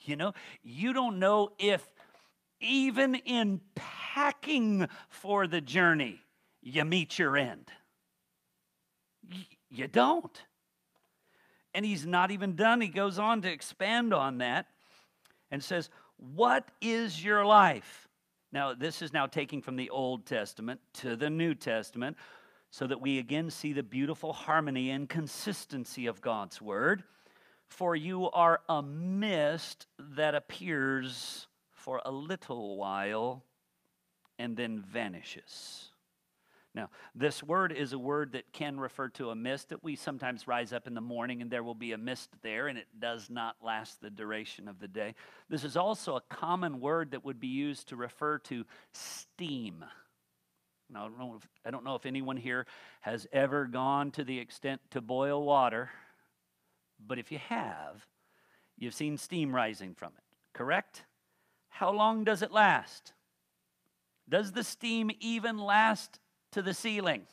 [0.01, 1.87] You know, you don't know if
[2.61, 6.23] even in packing for the journey,
[6.63, 7.69] you meet your end.
[9.69, 10.43] You don't.
[11.75, 12.81] And he's not even done.
[12.81, 14.67] He goes on to expand on that
[15.51, 18.09] and says, What is your life?
[18.51, 22.17] Now, this is now taking from the Old Testament to the New Testament
[22.71, 27.03] so that we again see the beautiful harmony and consistency of God's Word.
[27.67, 33.45] For you are a mist that appears for a little while
[34.39, 35.91] and then vanishes.
[36.79, 40.47] Now, this word is a word that can refer to a mist that we sometimes
[40.47, 43.29] rise up in the morning and there will be a mist there and it does
[43.29, 45.17] not last the duration of the day.
[45.49, 48.65] This is also a common word that would be used to refer to
[48.95, 49.85] steam.
[50.89, 52.65] Now, I don't know if, I don't know if anyone here
[53.01, 55.91] has ever gone to the extent to boil water,
[57.05, 58.07] but if you have,
[58.77, 61.03] you've seen steam rising from it, correct?
[61.71, 63.15] How long does it last?
[64.29, 66.21] Does the steam even last
[66.53, 67.27] to the ceiling?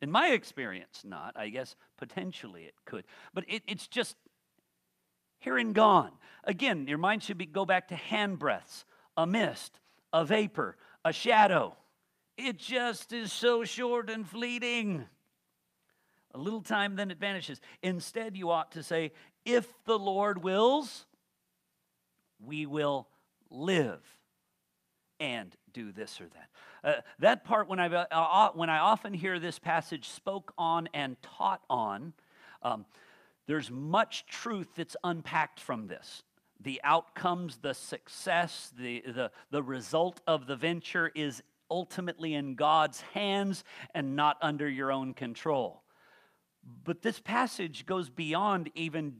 [0.00, 1.34] In my experience, not.
[1.36, 3.04] I guess potentially it could.
[3.32, 4.16] But it, it's just
[5.38, 6.10] here and gone.
[6.44, 8.84] Again, your mind should be, go back to handbreadths,
[9.16, 9.78] a mist,
[10.12, 11.76] a vapor, a shadow.
[12.36, 15.04] It just is so short and fleeting.
[16.34, 17.60] A little time, then it vanishes.
[17.82, 19.12] Instead, you ought to say,
[19.44, 21.06] if the Lord wills,
[22.44, 23.06] we will
[23.50, 24.00] live
[25.20, 26.48] and do this or that.
[26.84, 30.88] Uh, that part, when, i uh, uh, when I often hear this passage spoke on
[30.92, 32.12] and taught on,
[32.62, 32.86] um,
[33.46, 36.22] there's much truth that's unpacked from this.
[36.60, 43.00] The outcomes, the success, the, the, the result of the venture is ultimately in God's
[43.00, 43.64] hands
[43.94, 45.82] and not under your own control.
[46.84, 49.16] But this passage goes beyond even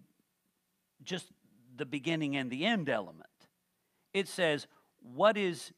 [1.02, 1.26] just
[1.76, 3.26] the beginning and the end element.
[4.12, 4.66] It says,
[5.00, 5.72] What is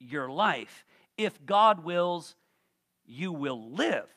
[0.00, 0.84] your life?
[1.16, 2.34] If God wills,
[3.04, 4.08] you will live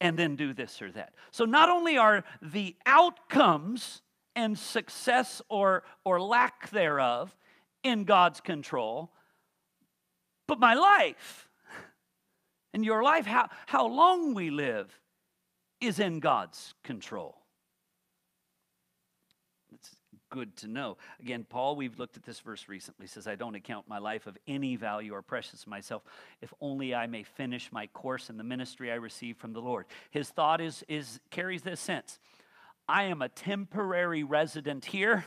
[0.00, 1.14] and then do this or that.
[1.30, 4.02] So not only are the outcomes
[4.34, 7.36] and success or, or lack thereof
[7.82, 9.12] in God's control,
[10.48, 11.48] but my life
[12.74, 14.98] and your life, how, how long we live,
[15.80, 17.41] is in God's control
[20.32, 20.96] good to know.
[21.20, 24.38] Again, Paul, we've looked at this verse recently, says, I don't account my life of
[24.48, 26.02] any value or precious to myself,
[26.40, 29.84] if only I may finish my course in the ministry I received from the Lord.
[30.10, 32.18] His thought is, is carries this sense.
[32.88, 35.24] I am a temporary resident here.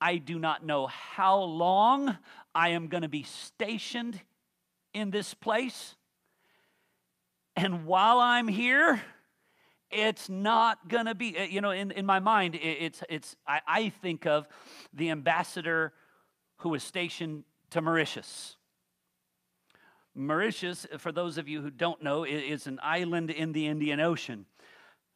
[0.00, 2.18] I do not know how long
[2.52, 4.20] I am going to be stationed
[4.92, 5.94] in this place.
[7.54, 9.00] And while I'm here,
[9.90, 13.60] it's not going to be, eh, you know, in, in my mind, it's, it's I,
[13.66, 14.48] I think of
[14.92, 15.92] the ambassador
[16.58, 18.56] who was stationed to Mauritius.
[20.14, 24.46] Mauritius, for those of you who don't know, is an island in the Indian Ocean.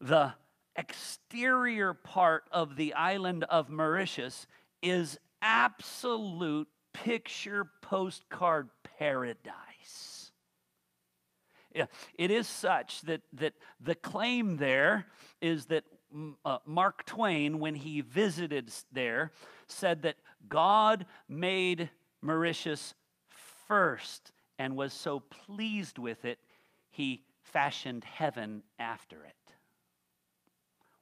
[0.01, 0.34] The
[0.76, 4.47] exterior part of the island of Mauritius
[4.82, 8.68] is absolute picture postcard
[8.99, 9.69] paradise.
[11.72, 15.06] It is such that, that the claim there
[15.40, 19.32] is that mm, uh, Mark Twain, when he visited there,
[19.68, 20.16] said that
[20.48, 21.90] God made
[22.22, 22.94] Mauritius
[23.68, 26.38] first and was so pleased with it,
[26.90, 29.54] he fashioned heaven after it.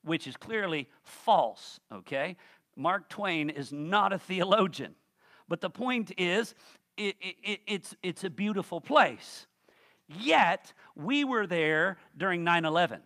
[0.04, 2.36] Which is clearly false, okay?
[2.76, 4.94] Mark Twain is not a theologian.
[5.48, 6.54] But the point is,
[6.96, 9.47] it, it, it's, it's a beautiful place.
[10.08, 13.00] Yet, we were there during 9 11.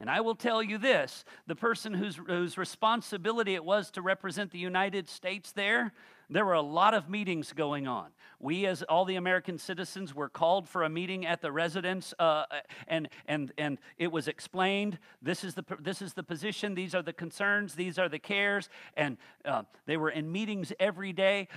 [0.00, 4.50] And I will tell you this the person whose, whose responsibility it was to represent
[4.50, 5.92] the United States there,
[6.28, 8.10] there were a lot of meetings going on.
[8.40, 12.44] We, as all the American citizens, were called for a meeting at the residence, uh,
[12.88, 17.02] and, and, and it was explained this is, the, this is the position, these are
[17.02, 21.48] the concerns, these are the cares, and uh, they were in meetings every day.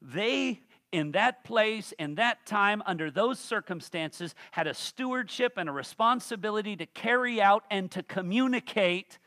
[0.00, 0.60] They
[0.92, 6.76] in that place, in that time, under those circumstances, had a stewardship and a responsibility
[6.76, 9.18] to carry out and to communicate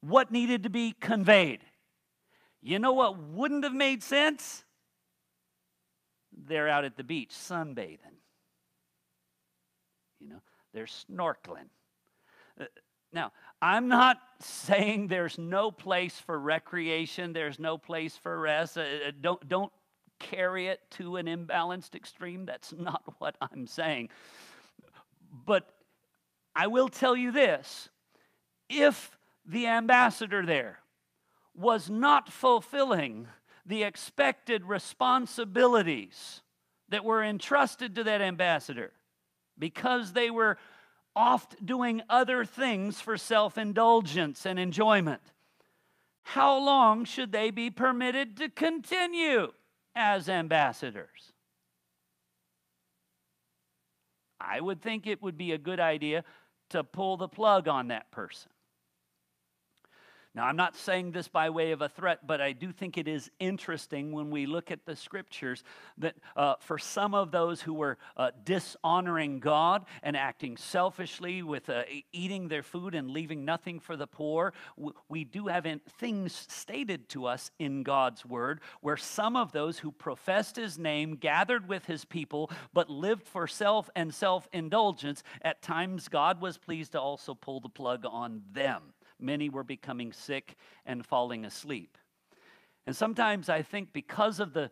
[0.00, 1.60] what needed to be conveyed.
[2.62, 4.64] You know what wouldn't have made sense?
[6.46, 7.98] They're out at the beach sunbathing.
[10.20, 10.42] You know,
[10.72, 11.68] they're snorkeling.
[12.58, 12.64] Uh,
[13.12, 18.78] now, I'm not saying there's no place for recreation, there's no place for rest.
[18.78, 19.72] Uh, uh don't, don't
[20.18, 22.46] carry it to an imbalanced extreme.
[22.46, 24.10] That's not what I'm saying.
[25.46, 25.68] But
[26.54, 27.88] I will tell you this
[28.68, 30.78] if the ambassador there
[31.54, 33.28] was not fulfilling
[33.66, 36.42] the expected responsibilities
[36.88, 38.92] that were entrusted to that ambassador
[39.58, 40.58] because they were
[41.16, 45.22] oft doing other things for self indulgence and enjoyment.
[46.22, 49.52] How long should they be permitted to continue?
[49.94, 51.32] As ambassadors.
[54.40, 56.24] I would think it would be a good idea
[56.70, 58.50] to pull the plug on that person.
[60.34, 63.06] Now, I'm not saying this by way of a threat, but I do think it
[63.06, 65.62] is interesting when we look at the scriptures
[65.98, 71.70] that uh, for some of those who were uh, dishonoring God and acting selfishly with
[71.70, 74.52] uh, eating their food and leaving nothing for the poor,
[75.08, 75.68] we do have
[76.00, 81.14] things stated to us in God's word where some of those who professed his name,
[81.14, 86.58] gathered with his people, but lived for self and self indulgence, at times God was
[86.58, 91.98] pleased to also pull the plug on them many were becoming sick and falling asleep.
[92.86, 94.70] And sometimes I think because of the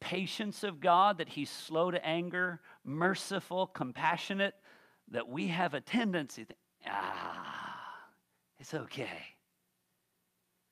[0.00, 4.54] patience of God, that He's slow to anger, merciful, compassionate,
[5.10, 6.54] that we have a tendency to,
[6.86, 7.80] ah,
[8.58, 9.36] it's okay.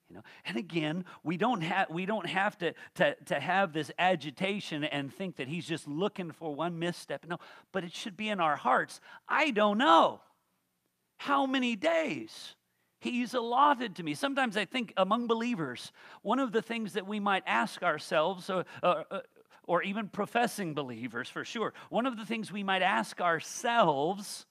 [0.09, 3.91] You know, and again, we don't have we don't have to, to, to have this
[3.99, 7.27] agitation and think that he's just looking for one misstep.
[7.29, 7.39] No,
[7.73, 9.01] but it should be in our hearts.
[9.29, 10.21] I don't know
[11.19, 12.55] how many days
[13.01, 14.15] He's allotted to me.
[14.15, 15.93] Sometimes I think among believers,
[16.23, 19.21] one of the things that we might ask ourselves, uh, uh, uh,
[19.67, 24.47] or even professing believers for sure, one of the things we might ask ourselves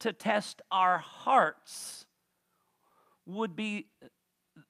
[0.00, 2.06] to test our hearts
[3.26, 3.86] would be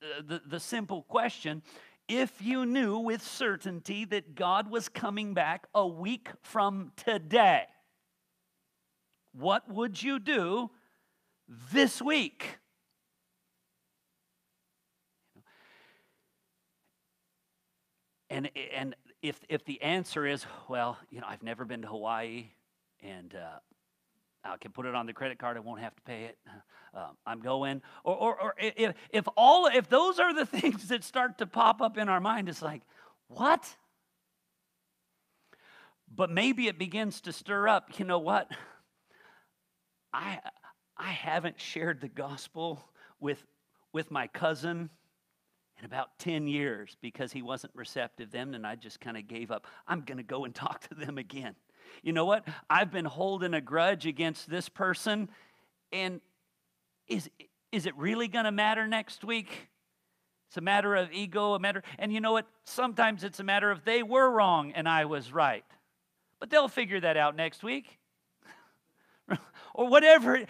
[0.01, 1.63] the, the simple question
[2.09, 7.65] if you knew with certainty that God was coming back a week from today,
[9.33, 10.71] what would you do
[11.73, 12.59] this week?
[18.35, 22.47] And, and if, if the answer is, well, you know, I've never been to Hawaii
[23.01, 23.61] and uh,
[24.43, 26.39] I can put it on the credit card, I won't have to pay it.
[26.93, 27.81] Uh, I'm going.
[28.03, 31.81] Or, or, or if, if, all, if those are the things that start to pop
[31.81, 32.83] up in our mind, it's like,
[33.29, 33.77] what?
[36.13, 38.51] But maybe it begins to stir up, you know what?
[40.13, 40.41] I,
[40.97, 42.85] I haven't shared the gospel
[43.21, 43.45] with,
[43.93, 44.91] with my cousin
[45.85, 49.51] in about 10 years because he wasn't receptive then, and I just kind of gave
[49.51, 49.67] up.
[49.87, 51.55] I'm going to go and talk to them again.
[52.03, 52.49] You know what?
[52.71, 55.29] I've been holding a grudge against this person,
[55.93, 56.23] and
[57.07, 57.29] is,
[57.71, 59.69] is it really going to matter next week?
[60.49, 62.47] It's a matter of ego, a matter, and you know what?
[62.65, 65.65] Sometimes it's a matter of they were wrong and I was right.
[66.41, 67.99] But they'll figure that out next week.
[69.75, 70.45] or whatever.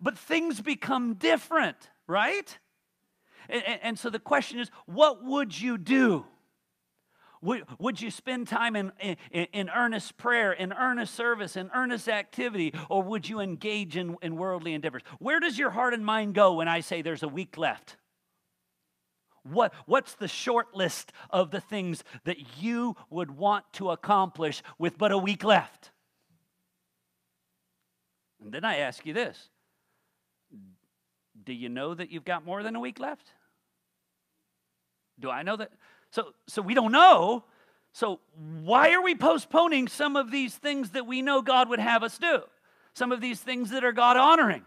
[0.00, 1.76] But things become different,
[2.06, 2.56] right?
[3.50, 6.24] And, and, so the question is what would you do?
[7.42, 12.08] Would, would you spend time in, in, in, earnest prayer, in earnest service, in earnest
[12.08, 15.02] activity, or would you engage in, in worldly endeavors?
[15.18, 17.96] Where does your heart and mind go when I say there's a week left?
[19.42, 24.98] What, what's the short list of the things that you would want to accomplish with
[24.98, 25.92] but a week left?
[28.42, 29.48] And then I ask you this
[31.44, 33.32] Do you know that you've got more than a week left?
[35.20, 35.70] Do I know that?
[36.10, 37.44] So, so we don't know.
[37.92, 38.20] So
[38.62, 42.18] why are we postponing some of these things that we know God would have us
[42.18, 42.40] do?
[42.94, 44.64] Some of these things that are God honoring?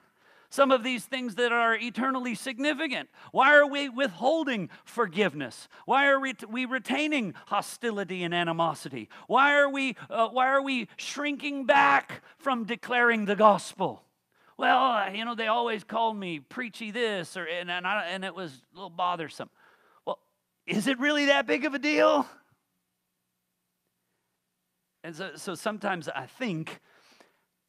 [0.54, 3.10] some of these things that are eternally significant?
[3.32, 5.68] Why are we withholding forgiveness?
[5.88, 9.10] Why are we we retaining hostility and animosity?
[9.26, 14.04] Why are we, uh, why are we shrinking back from declaring the gospel?
[14.56, 18.36] Well, you know, they always called me preachy this, or, and, and, I, and it
[18.36, 19.50] was a little bothersome.
[20.66, 22.26] Is it really that big of a deal?
[25.04, 26.80] And so, so sometimes I think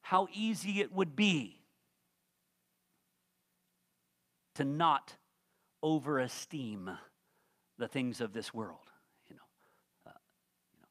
[0.02, 1.60] how easy it would be
[4.54, 5.16] to not
[5.84, 6.96] overesteem
[7.78, 8.90] the things of this world.
[9.28, 9.42] You know,
[10.06, 10.12] uh,
[10.72, 10.88] you know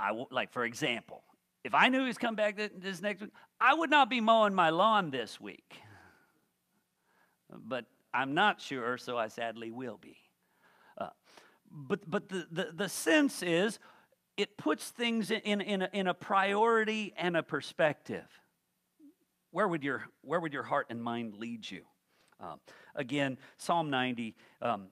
[0.00, 1.22] I w- like for example,
[1.64, 4.70] if I knew he's coming back this next week, I would not be mowing my
[4.70, 5.76] lawn this week.
[7.50, 10.16] But I'm not sure, so I sadly will be.
[10.98, 11.08] Uh,
[11.70, 13.78] but but the, the, the sense is
[14.36, 18.26] it puts things in, in, a, in a priority and a perspective.
[19.50, 21.82] Where would your, where would your heart and mind lead you?
[22.42, 22.56] Uh,
[22.96, 24.88] again, Psalm 90, um,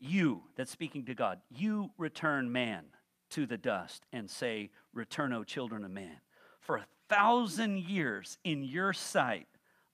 [0.00, 2.84] you, that's speaking to God, you return man
[3.30, 6.16] to the dust and say, Return, O children of man.
[6.60, 9.46] For a thousand years in your sight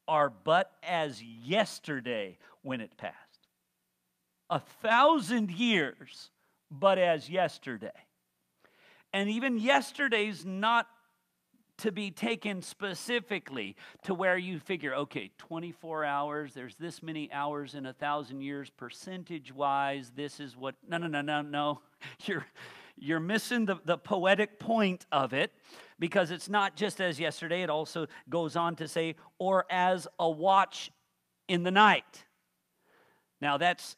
[0.08, 3.14] are but as yesterday when it passed.
[4.54, 6.30] A thousand years,
[6.70, 7.90] but as yesterday.
[9.12, 10.86] And even yesterday's not
[11.78, 13.74] to be taken specifically
[14.04, 18.70] to where you figure, okay, 24 hours, there's this many hours in a thousand years,
[18.70, 20.76] percentage wise, this is what.
[20.88, 21.80] No, no, no, no, no.
[22.24, 22.46] You're,
[22.96, 25.50] you're missing the, the poetic point of it
[25.98, 30.30] because it's not just as yesterday, it also goes on to say, or as a
[30.30, 30.92] watch
[31.48, 32.24] in the night.
[33.40, 33.96] Now, that's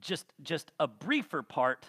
[0.00, 1.86] just, just a briefer part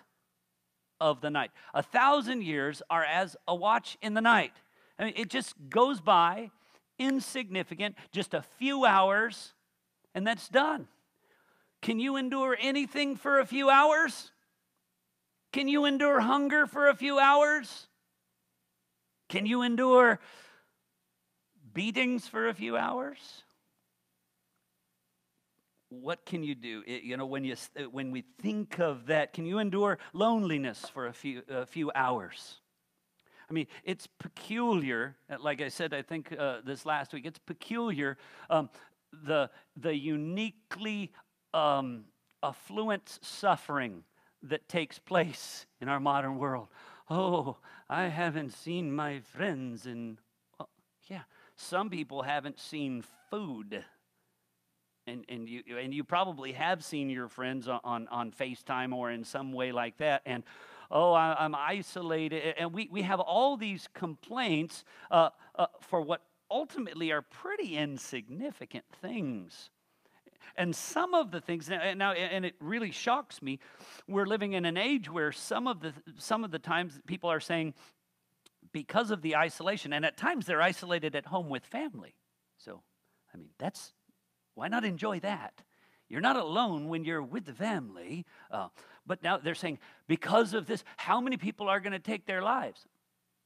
[0.99, 1.51] of the night.
[1.73, 4.53] A thousand years are as a watch in the night.
[4.97, 6.51] I mean, it just goes by,
[6.99, 9.53] insignificant, just a few hours,
[10.13, 10.87] and that's done.
[11.81, 14.31] Can you endure anything for a few hours?
[15.51, 17.87] Can you endure hunger for a few hours?
[19.27, 20.19] Can you endure
[21.73, 23.43] beatings for a few hours?
[25.91, 26.83] What can you do?
[26.87, 27.55] You know, when, you,
[27.91, 32.61] when we think of that, can you endure loneliness for a few, a few hours?
[33.49, 35.17] I mean, it's peculiar.
[35.29, 38.17] Uh, like I said, I think uh, this last week, it's peculiar.
[38.49, 38.69] Um,
[39.11, 41.11] the the uniquely
[41.53, 42.05] um,
[42.41, 44.05] affluent suffering
[44.43, 46.69] that takes place in our modern world.
[47.09, 47.57] Oh,
[47.89, 50.17] I haven't seen my friends in.
[50.57, 50.69] Well,
[51.09, 51.23] yeah,
[51.57, 53.83] some people haven't seen food.
[55.07, 59.23] And, and, you, and you probably have seen your friends on, on, FaceTime or in
[59.23, 60.21] some way like that.
[60.27, 60.43] And
[60.91, 62.55] oh, I, am isolated.
[62.57, 66.21] And we, we have all these complaints uh, uh, for what
[66.51, 69.71] ultimately are pretty insignificant things.
[70.57, 73.59] And some of the things now, and it really shocks me,
[74.07, 77.39] we're living in an age where some of the some of the times people are
[77.39, 77.73] saying,
[78.73, 82.15] because of the isolation, and at times they're isolated at home with family.
[82.57, 82.81] So,
[83.33, 83.93] I mean, that's
[84.55, 85.61] why not enjoy that?
[86.11, 88.25] You're not alone when you're with the family.
[88.51, 88.67] Uh,
[89.07, 92.41] but now they're saying, because of this, how many people are going to take their
[92.41, 92.85] lives?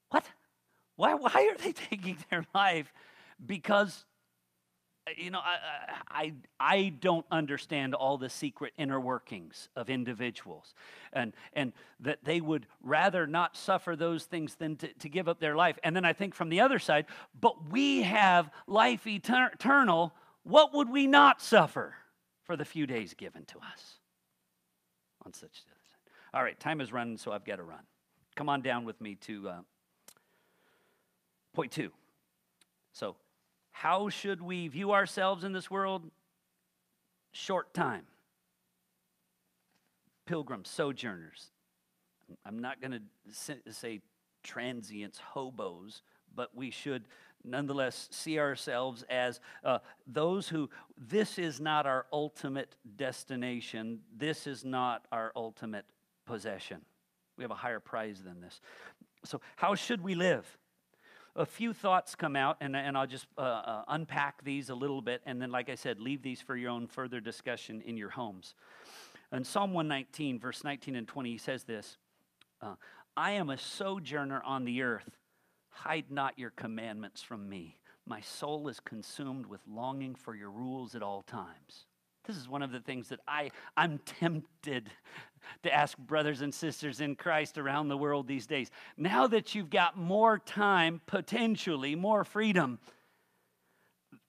[0.09, 0.25] What?
[0.95, 2.91] Why, why are they taking their life?
[3.45, 4.05] Because,
[5.07, 10.73] uh, you know, I, I, I don't understand all the secret inner workings of individuals.
[11.13, 15.39] And, and that they would rather not suffer those things than to, to give up
[15.39, 15.77] their life.
[15.83, 17.05] And then I think from the other side,
[17.39, 20.13] but we have life eternal.
[20.45, 21.95] What would we not suffer?
[22.45, 23.95] for the few days given to us
[25.25, 25.63] on such
[26.33, 27.81] All right, time is running, so I've got to run.
[28.35, 29.59] Come on down with me to uh,
[31.53, 31.91] point two.
[32.93, 33.15] So,
[33.71, 36.03] how should we view ourselves in this world?
[37.31, 38.03] Short time.
[40.25, 41.51] Pilgrims, sojourners.
[42.45, 44.01] I'm not going to say
[44.43, 46.01] transients, hobos,
[46.35, 47.03] but we should
[47.45, 54.65] nonetheless see ourselves as uh, those who, this is not our ultimate destination, this is
[54.65, 55.85] not our ultimate
[56.25, 56.81] possession.
[57.37, 58.61] We have a higher prize than this.
[59.23, 60.45] So, how should we live?
[61.35, 65.01] A few thoughts come out, and, and I'll just uh, uh, unpack these a little
[65.01, 68.09] bit, and then, like I said, leave these for your own further discussion in your
[68.09, 68.55] homes.
[69.33, 71.97] In Psalm 119, verse 19 and 20, he says this
[72.61, 72.75] uh,
[73.17, 75.17] I am a sojourner on the earth
[75.75, 77.77] Hide not your commandments from me.
[78.07, 81.85] My soul is consumed with longing for your rules at all times.
[82.25, 84.89] This is one of the things that I, I'm tempted
[85.63, 88.71] to ask brothers and sisters in Christ around the world these days.
[88.97, 92.79] Now that you've got more time, potentially more freedom,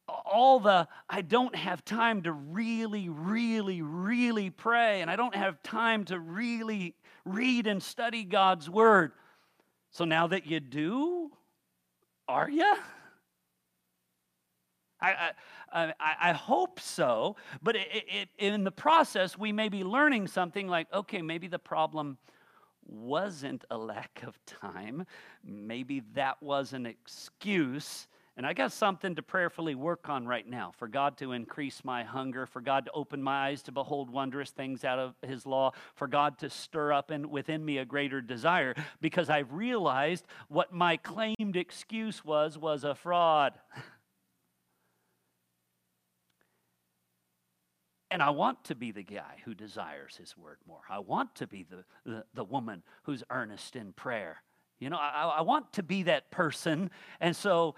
[0.09, 5.63] all the I don't have time to really, really, really pray, and I don't have
[5.63, 9.13] time to really read and study God's Word.
[9.97, 11.31] So now that you do,
[12.29, 12.77] are you?
[15.01, 15.31] I,
[15.73, 20.69] I, I, hope so, but it, it, in the process, we may be learning something
[20.69, 22.19] like okay, maybe the problem
[22.85, 25.07] wasn't a lack of time,
[25.43, 30.73] maybe that was an excuse and I got something to prayerfully work on right now
[30.77, 34.51] for God to increase my hunger, for God to open my eyes to behold wondrous
[34.51, 38.21] things out of His law, for God to stir up in, within me a greater
[38.21, 43.55] desire, because I've realized what my claimed excuse was was a fraud.
[48.09, 50.81] And I want to be the guy who desires his word more.
[50.89, 54.43] I want to be the, the, the woman who's earnest in prayer.
[54.79, 56.91] You know, I, I want to be that person.
[57.21, 57.75] And so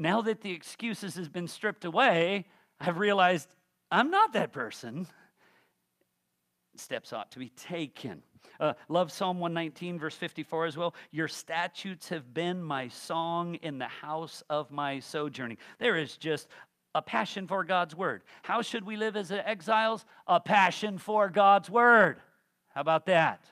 [0.00, 2.46] now that the excuses has been stripped away,
[2.80, 3.54] I've realized
[3.90, 5.06] I'm not that person.
[6.74, 8.22] Steps ought to be taken.
[8.58, 10.94] Uh, love Psalm 119, verse 54 as well.
[11.10, 15.58] Your statutes have been my song in the house of my sojourning.
[15.78, 16.48] There is just
[16.94, 18.22] a passion for God's word.
[18.42, 20.06] How should we live as exiles?
[20.26, 22.20] A passion for God's word.
[22.74, 23.44] How about that?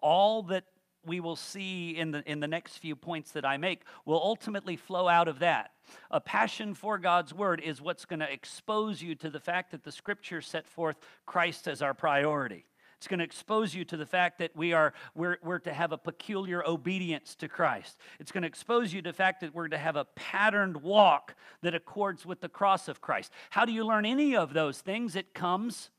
[0.00, 0.64] All that
[1.06, 4.76] we will see in the, in the next few points that I make will ultimately
[4.76, 5.72] flow out of that.
[6.10, 9.84] A passion for God's word is what's going to expose you to the fact that
[9.84, 12.66] the scriptures set forth Christ as our priority.
[12.98, 15.92] It's going to expose you to the fact that we are we're, we're to have
[15.92, 17.98] a peculiar obedience to Christ.
[18.18, 21.34] It's going to expose you to the fact that we're to have a patterned walk
[21.62, 23.32] that accords with the cross of Christ.
[23.50, 25.14] How do you learn any of those things?
[25.14, 25.90] It comes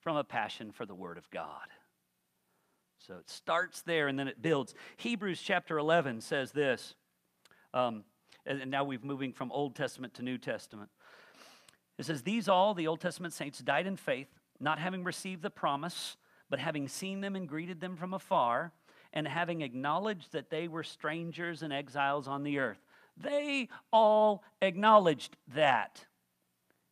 [0.00, 1.68] from a passion for the Word of God.
[3.06, 4.74] So it starts there and then it builds.
[4.96, 6.94] Hebrews chapter 11 says this,
[7.72, 8.02] um,
[8.44, 10.90] and now we're moving from Old Testament to New Testament.
[11.98, 14.28] It says, These all, the Old Testament saints, died in faith,
[14.58, 16.16] not having received the promise,
[16.50, 18.72] but having seen them and greeted them from afar,
[19.12, 22.80] and having acknowledged that they were strangers and exiles on the earth.
[23.16, 26.06] They all acknowledged that.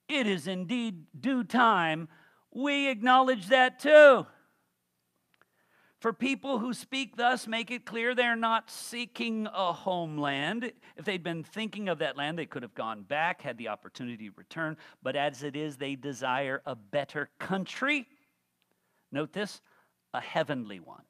[0.08, 2.08] It is indeed due time.
[2.52, 4.26] We acknowledge that too.
[6.04, 10.70] For people who speak thus, make it clear they're not seeking a homeland.
[10.98, 14.28] If they'd been thinking of that land, they could have gone back, had the opportunity
[14.28, 14.76] to return.
[15.02, 18.06] But as it is, they desire a better country.
[19.12, 19.62] Note this
[20.12, 21.04] a heavenly one.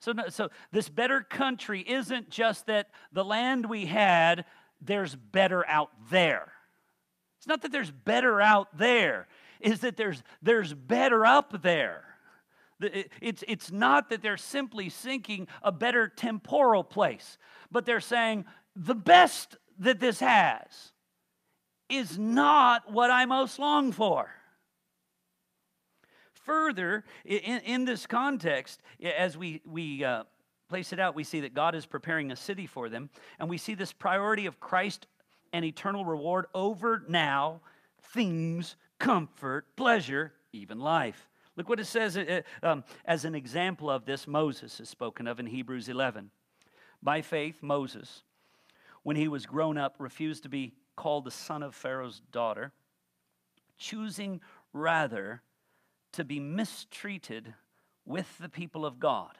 [0.00, 4.44] So, so this better country isn't just that the land we had,
[4.80, 6.50] there's better out there.
[7.38, 9.28] It's not that there's better out there,
[9.60, 12.05] is that there's, there's better up there.
[12.80, 17.38] It's, it's not that they're simply seeking a better temporal place,
[17.70, 20.92] but they're saying the best that this has
[21.88, 24.30] is not what I most long for.
[26.44, 30.24] Further, in, in this context, as we, we uh,
[30.68, 33.58] place it out, we see that God is preparing a city for them, and we
[33.58, 35.06] see this priority of Christ
[35.52, 37.60] and eternal reward over now,
[38.12, 41.28] things, comfort, pleasure, even life.
[41.56, 44.26] Look what it says uh, uh, um, as an example of this.
[44.26, 46.30] Moses is spoken of in Hebrews 11.
[47.02, 48.22] By faith, Moses,
[49.02, 52.72] when he was grown up, refused to be called the son of Pharaoh's daughter,
[53.78, 54.40] choosing
[54.72, 55.42] rather
[56.12, 57.54] to be mistreated
[58.04, 59.36] with the people of God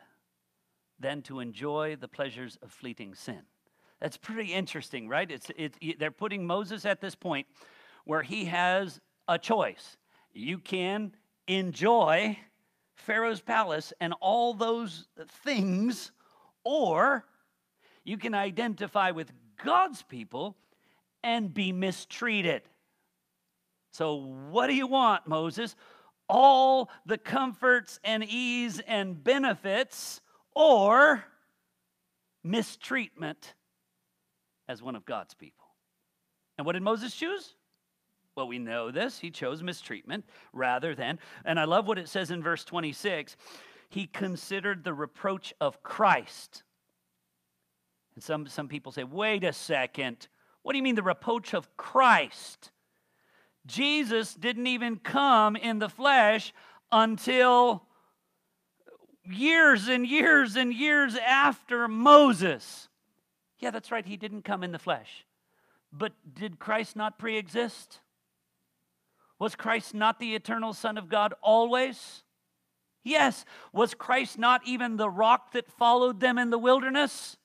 [0.99, 3.43] than to enjoy the pleasures of fleeting sin.
[4.01, 5.31] That's pretty interesting, right?
[5.31, 7.47] It's, it, they're putting Moses at this point
[8.05, 9.97] where he has a choice.
[10.33, 11.13] You can
[11.47, 12.39] enjoy
[12.95, 15.09] Pharaoh's palace and all those
[15.45, 16.13] things,
[16.65, 17.25] or
[18.05, 19.33] you can identify with
[19.65, 20.57] God's people
[21.23, 22.63] and be mistreated.
[23.93, 24.17] So,
[24.51, 25.75] what do you want, Moses?
[26.29, 30.21] All the comforts and ease and benefits,
[30.55, 31.25] or
[32.45, 33.55] mistreatment
[34.69, 35.67] as one of God's people?
[36.57, 37.56] And what did Moses choose?
[38.37, 39.19] Well, we know this.
[39.19, 43.35] He chose mistreatment rather than, and I love what it says in verse 26
[43.89, 46.65] he considered the reproach of Christ.
[48.15, 50.29] And some, some people say, wait a second.
[50.63, 52.73] What do you mean the reproach of Christ?
[53.65, 56.53] Jesus didn't even come in the flesh
[56.93, 57.85] until
[59.25, 62.89] years and years and years after Moses.
[63.61, 64.05] Yeah, that's right.
[64.05, 65.25] He didn't come in the flesh.
[65.93, 68.01] But did Christ not pre exist?
[69.39, 72.23] Was Christ not the eternal Son of God always?
[73.05, 73.45] Yes.
[73.73, 77.37] Was Christ not even the rock that followed them in the wilderness?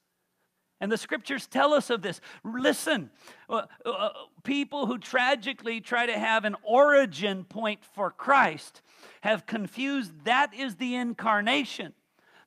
[0.79, 2.19] And the scriptures tell us of this.
[2.43, 3.11] Listen,
[3.47, 4.09] uh, uh,
[4.43, 8.81] people who tragically try to have an origin point for Christ
[9.21, 11.93] have confused that is the incarnation.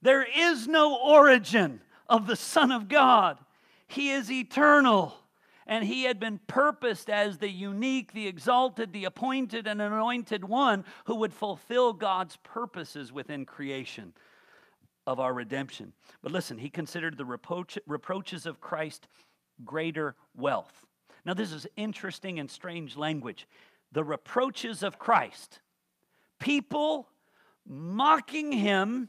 [0.03, 3.39] There is no origin of the Son of God,
[3.87, 5.15] He is eternal.
[5.67, 10.85] And he had been purposed as the unique, the exalted, the appointed, and anointed one
[11.07, 14.13] who would fulfill God's purposes within creation
[15.07, 15.93] of our redemption.
[16.23, 19.09] But listen, he considered the reproach, reproaches of Christ
[19.65, 20.87] greater wealth.
[21.25, 23.49] Now, this is interesting and strange language.
[23.93, 25.61] The reproaches of Christ.
[26.39, 27.09] People
[27.67, 29.09] mocking him,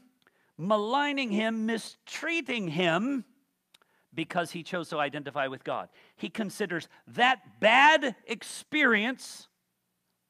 [0.56, 3.24] maligning him, mistreating him
[4.14, 5.88] because he chose to identify with God.
[6.16, 9.48] He considers that bad experience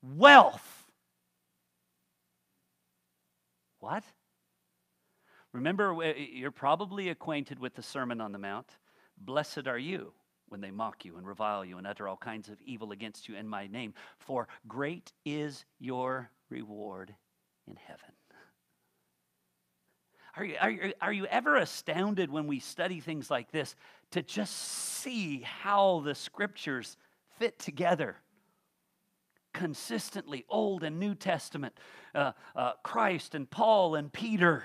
[0.03, 0.85] wealth.
[3.79, 4.05] What?
[5.53, 8.67] Remember, uh, you're probably acquainted with the Sermon on the Mount.
[9.17, 10.13] Blessed are you
[10.49, 13.37] when they mock you and revile you and utter all kinds of evil against you
[13.37, 17.15] in my name, for great is your reward
[17.67, 18.16] in heaven.
[20.37, 23.75] Are you, are, you, are you ever astounded when we study things like this
[24.11, 26.97] to just see how the scriptures
[27.39, 28.17] fit together?
[29.55, 31.79] Consistently, Old and New Testament,
[32.15, 34.65] uh, uh, Christ and Paul and Peter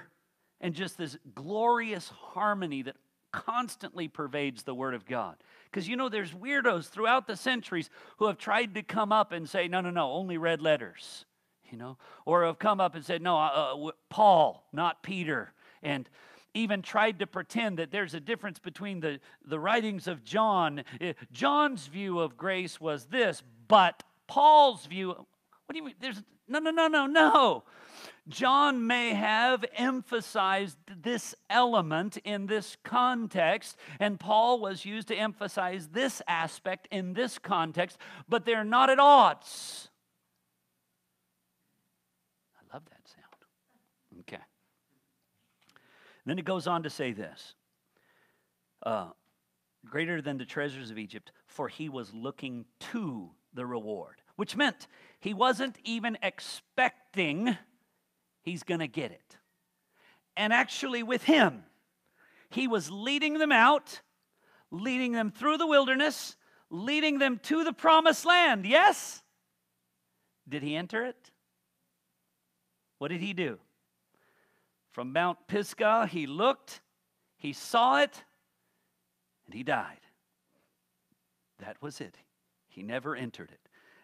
[0.60, 2.96] and just this glorious harmony that
[3.32, 5.38] constantly pervades the Word of God.
[5.66, 9.50] Because you know, there's weirdos throughout the centuries who have tried to come up and
[9.50, 11.26] say, no, no, no, only red letters,
[11.70, 15.54] you know, or have come up and said, no, uh, uh, Paul, not Peter,
[15.84, 16.10] and
[16.54, 20.84] even tried to pretend that there's a difference between the, the writings of John.
[21.00, 25.28] Uh, John's view of grace was this, but Paul's view, what
[25.72, 25.96] do you mean?
[26.00, 27.64] There's no, no, no, no, no.
[28.28, 35.88] John may have emphasized this element in this context, and Paul was used to emphasize
[35.90, 39.90] this aspect in this context, but they're not at odds.
[42.56, 44.22] I love that sound.
[44.22, 44.44] Okay.
[46.26, 47.56] Then it goes on to say this
[48.84, 49.10] uh,
[49.86, 54.88] greater than the treasures of Egypt, for he was looking to the reward, which meant
[55.20, 57.58] he wasn't even expecting
[58.44, 59.38] he's going to get it.
[60.38, 61.64] And actually, with him,
[62.50, 64.02] he was leading them out,
[64.72, 66.36] leading them through the wilderness,
[66.70, 68.66] leading them to the promised land.
[68.66, 69.22] Yes?
[70.48, 71.32] Did he enter it?
[72.98, 73.60] What did he do?
[74.92, 76.82] From Mount Pisgah, he looked,
[77.38, 78.24] he saw it,
[79.46, 80.00] and he died.
[81.60, 82.18] That was it.
[82.68, 83.60] He never entered it.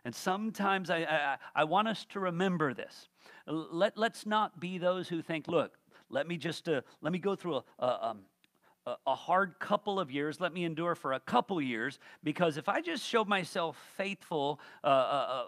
[0.05, 3.09] And sometimes I, I, I want us to remember this.
[3.45, 5.77] Let, let's not be those who think, look,
[6.09, 8.19] let me just, uh, let me go through a, a, um,
[9.05, 10.39] a hard couple of years.
[10.39, 14.88] Let me endure for a couple years because if I just show myself faithful uh,
[14.88, 15.43] uh, uh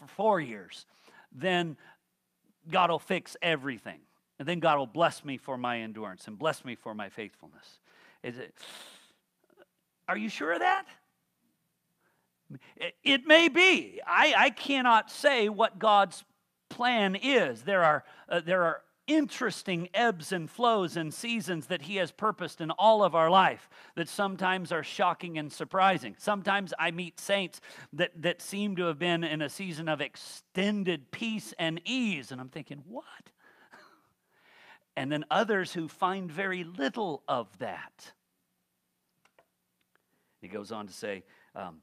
[0.00, 0.86] for four years,
[1.30, 1.76] then
[2.70, 4.00] God will fix everything.
[4.42, 7.78] And then God will bless me for my endurance and bless me for my faithfulness.
[8.24, 8.52] Is it,
[10.08, 10.84] are you sure of that?
[13.04, 14.00] It may be.
[14.04, 16.24] I, I cannot say what God's
[16.70, 17.62] plan is.
[17.62, 22.60] There are, uh, there are interesting ebbs and flows and seasons that He has purposed
[22.60, 26.16] in all of our life that sometimes are shocking and surprising.
[26.18, 27.60] Sometimes I meet saints
[27.92, 32.40] that, that seem to have been in a season of extended peace and ease, and
[32.40, 33.04] I'm thinking, what?
[34.96, 38.12] And then others who find very little of that.
[40.40, 41.24] He goes on to say,
[41.54, 41.82] um,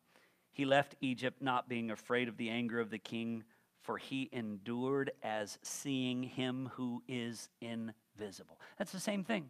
[0.51, 3.43] he left Egypt not being afraid of the anger of the king,
[3.82, 8.60] for he endured as seeing him who is invisible.
[8.78, 9.49] That's the same thing.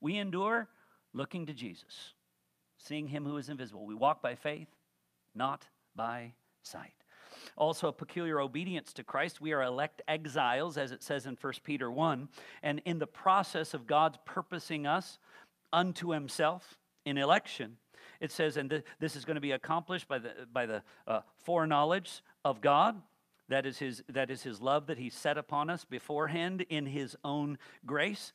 [0.00, 0.68] We endure
[1.12, 2.14] looking to Jesus,
[2.78, 3.84] seeing him who is invisible.
[3.84, 4.68] We walk by faith,
[5.34, 6.32] not by
[6.62, 6.94] sight.
[7.56, 9.40] Also, a peculiar obedience to Christ.
[9.40, 12.28] We are elect exiles, as it says in 1 Peter 1.
[12.62, 15.18] And in the process of God's purposing us
[15.72, 17.76] unto himself in election,
[18.20, 21.20] it says, and th- this is going to be accomplished by the, by the uh,
[21.44, 23.00] foreknowledge of God.
[23.48, 27.16] That is, his, that is his love that he set upon us beforehand in his
[27.24, 28.32] own grace.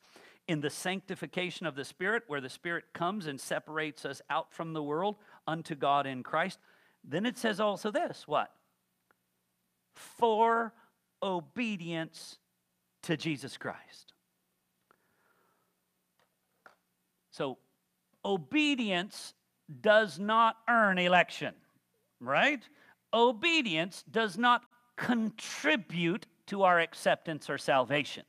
[0.48, 4.72] In the sanctification of the Spirit, where the Spirit comes and separates us out from
[4.72, 6.58] the world unto God in Christ.
[7.02, 8.50] Then it says also this what?
[9.94, 10.72] For
[11.22, 12.38] obedience
[13.02, 14.12] to Jesus Christ.
[17.30, 17.58] So,
[18.24, 19.34] obedience
[19.80, 21.54] does not earn election,
[22.20, 22.62] right?
[23.12, 24.62] Obedience does not
[24.96, 28.24] contribute to our acceptance or salvation.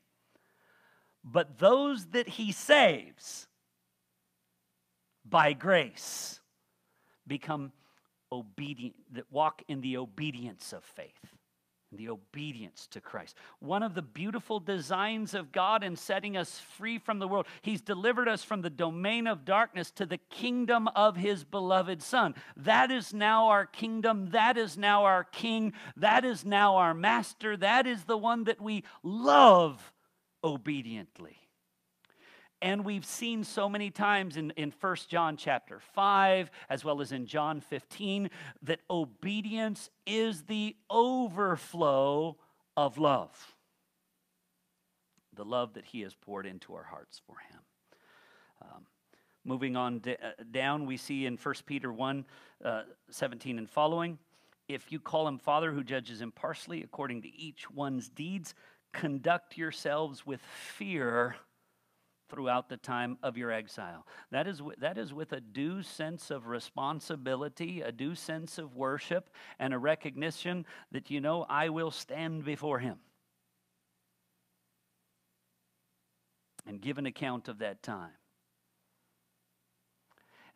[1.24, 3.48] But those that he saves,
[5.28, 6.40] by grace
[7.28, 7.72] become
[8.32, 11.36] obedient, that walk in the obedience of faith
[11.92, 13.36] the obedience to Christ.
[13.60, 17.82] One of the beautiful designs of God in setting us free from the world, He's
[17.82, 22.36] delivered us from the domain of darkness to the kingdom of His beloved Son.
[22.58, 24.32] That is now our kingdom.
[24.32, 25.74] That is now our King.
[25.96, 27.56] That is now our Master.
[27.58, 29.94] That is the one that we love
[30.44, 31.45] obediently.
[32.62, 37.12] And we've seen so many times in, in 1 John chapter 5, as well as
[37.12, 38.30] in John 15,
[38.64, 42.38] that obedience is the overflow
[42.76, 43.56] of love.
[45.36, 47.60] The love that he has poured into our hearts for him.
[48.62, 48.86] Um,
[49.44, 52.26] moving on d- uh, down, we see in 1 Peter 1
[52.64, 52.82] uh,
[53.12, 54.18] 17 and following
[54.68, 58.54] if you call him Father who judges impartially according to each one's deeds,
[58.94, 61.36] conduct yourselves with fear
[62.30, 64.06] throughout the time of your exile.
[64.32, 69.30] That is, that is with a due sense of responsibility, a due sense of worship,
[69.60, 72.98] and a recognition that, you know, I will stand before Him
[76.66, 78.12] and give an account of that time.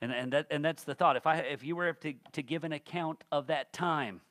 [0.01, 1.17] And, and, that, and that's the thought.
[1.17, 4.21] If, I, if you were to, to give an account of that time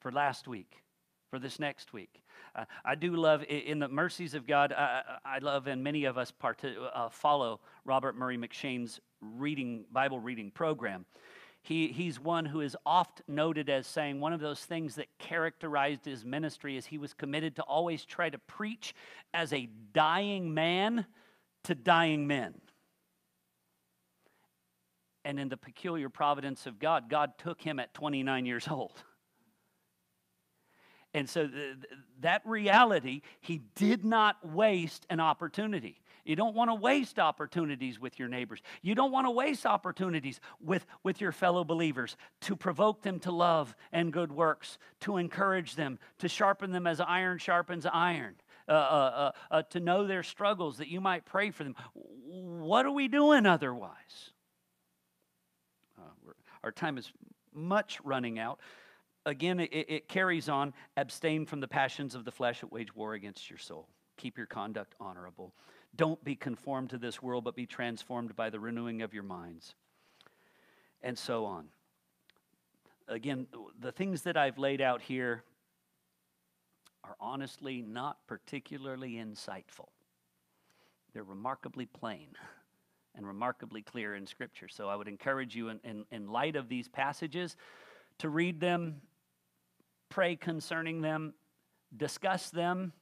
[0.00, 0.82] for last week,
[1.30, 2.22] for this next week,
[2.54, 6.16] uh, I do love, in the mercies of God, I, I love, and many of
[6.16, 11.04] us part, uh, follow Robert Murray M'Cheyne's reading, Bible reading program.
[11.62, 16.04] He, he's one who is oft noted as saying one of those things that characterized
[16.04, 18.94] his ministry is he was committed to always try to preach
[19.34, 21.04] as a dying man
[21.64, 22.54] to dying men.
[25.24, 29.02] And in the peculiar providence of God, God took him at 29 years old.
[31.14, 31.76] And so th-
[32.20, 36.00] that reality, he did not waste an opportunity.
[36.28, 38.60] You don't want to waste opportunities with your neighbors.
[38.82, 43.32] You don't want to waste opportunities with, with your fellow believers to provoke them to
[43.32, 48.34] love and good works, to encourage them, to sharpen them as iron sharpens iron,
[48.68, 51.74] uh, uh, uh, uh to know their struggles that you might pray for them.
[51.94, 54.32] What are we doing otherwise?
[55.98, 56.32] Uh,
[56.62, 57.10] our time is
[57.54, 58.60] much running out
[59.28, 63.14] again, it, it carries on abstain from the passions of the flesh that wage war
[63.14, 63.88] against your soul.
[64.16, 65.54] Keep your conduct honorable.
[65.96, 69.74] Don't be conformed to this world, but be transformed by the renewing of your minds.
[71.02, 71.66] And so on.
[73.06, 73.46] Again,
[73.80, 75.44] the things that I've laid out here
[77.04, 79.88] are honestly not particularly insightful.
[81.14, 82.28] They're remarkably plain
[83.14, 84.68] and remarkably clear in Scripture.
[84.68, 87.56] So I would encourage you, in, in, in light of these passages,
[88.18, 89.00] to read them
[90.08, 91.34] pray concerning them,
[91.96, 92.92] discuss them,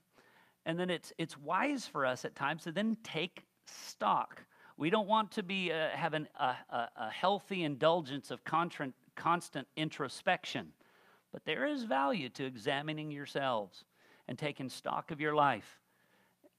[0.64, 4.42] and then it's, it's wise for us at times to then take stock.
[4.76, 9.66] We don't want to be uh, having a, a, a, healthy indulgence of contra- constant
[9.76, 10.72] introspection,
[11.32, 13.84] but there is value to examining yourselves
[14.28, 15.80] and taking stock of your life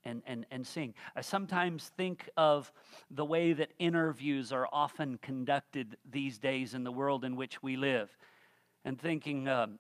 [0.04, 0.94] and, and, and seeing.
[1.16, 2.72] I sometimes think of
[3.12, 7.76] the way that interviews are often conducted these days in the world in which we
[7.76, 8.10] live,
[8.86, 9.80] and thinking, um,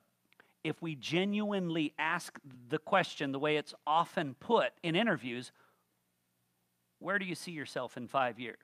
[0.68, 2.38] if we genuinely ask
[2.70, 5.52] the question the way it's often put in interviews
[7.00, 8.58] where do you see yourself in five years?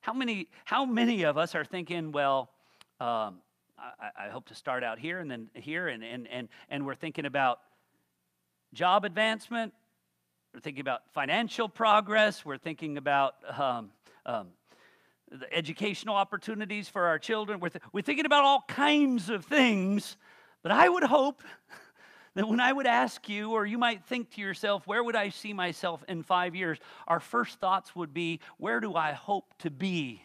[0.00, 2.50] How many, how many of us are thinking, well,
[3.00, 3.38] um,
[3.78, 6.94] I, I, hope to start out here and then here, and, and, and, and we're
[6.94, 7.60] thinking about
[8.74, 9.72] job advancement,
[10.52, 13.90] we're thinking about financial progress, we're thinking about um,
[14.26, 14.48] um,
[15.32, 17.60] the educational opportunities for our children.
[17.60, 20.16] We're, th- we're thinking about all kinds of things.
[20.62, 21.42] But I would hope
[22.34, 25.30] that when I would ask you, or you might think to yourself, where would I
[25.30, 26.78] see myself in five years?
[27.08, 30.22] Our first thoughts would be, where do I hope to be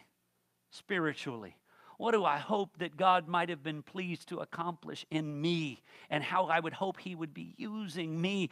[0.70, 1.56] spiritually?
[1.96, 5.82] What do I hope that God might have been pleased to accomplish in me?
[6.10, 8.50] And how I would hope He would be using me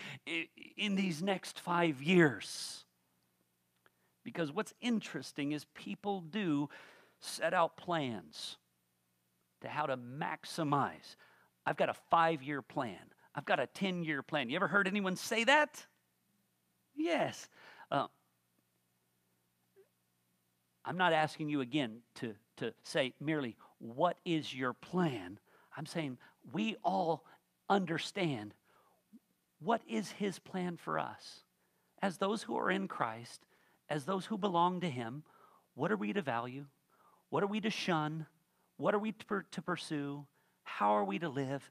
[0.77, 2.86] in these next five years.
[4.27, 6.69] Because what's interesting is people do
[7.21, 8.57] set out plans
[9.61, 11.15] to how to maximize.
[11.65, 12.99] I've got a five year plan,
[13.37, 14.51] I've got a 10 year plan.
[14.51, 15.87] You ever heard anyone say that?
[16.97, 17.49] Yes.
[17.89, 18.09] Uh,
[20.85, 25.39] I'm not asking you again to, to say merely, what is your plan?
[25.77, 26.19] I'm saying
[26.53, 27.25] we all
[27.71, 28.55] understand
[29.61, 31.45] what is his plan for us
[32.03, 33.47] as those who are in Christ
[33.89, 35.23] as those who belong to Him,
[35.75, 36.67] what are we to value?
[37.31, 38.27] What are we to shun?
[38.77, 40.27] What are we to, pursue?
[40.65, 41.71] How are we to live?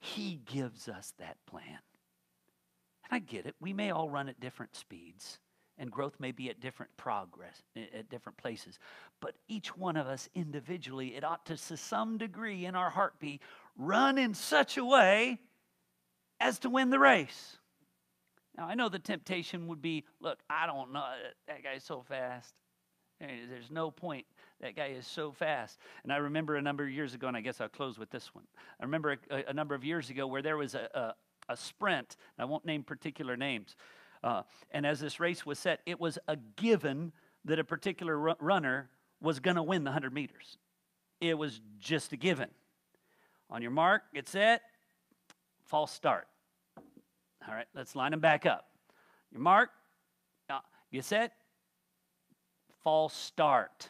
[0.00, 1.78] He gives us that plan.
[3.04, 3.54] And I get it.
[3.60, 5.38] We may all run at different speeds
[5.78, 8.78] and growth may be at different progress, at different places.
[9.20, 13.20] But each one of us individually, it ought to, to some degree in our heart,
[13.20, 13.40] be
[13.76, 15.38] run in such a way
[16.40, 17.58] as to win the race.
[18.58, 21.04] Now, I know the temptation would be look, I don't know,
[21.46, 22.54] that guy's so fast.
[23.20, 24.26] There's no point.
[24.60, 25.78] That guy is so fast.
[26.02, 28.34] And I remember a number of years ago, and I guess I'll close with this
[28.34, 28.44] one.
[28.80, 32.16] I remember a, a number of years ago where there was a, a, a sprint.
[32.38, 33.76] I won't name particular names.
[34.22, 34.42] Uh,
[34.72, 37.12] and as this race was set, it was a given
[37.44, 38.90] that a particular r- runner
[39.20, 40.58] was going to win the 100 meters.
[41.20, 42.48] It was just a given.
[43.50, 44.62] On your mark, get set,
[45.64, 46.26] false start.
[47.48, 48.66] All right, let's line them back up.
[49.32, 49.70] Your mark,
[50.50, 50.58] uh,
[50.92, 51.32] get set,
[52.84, 53.88] false start.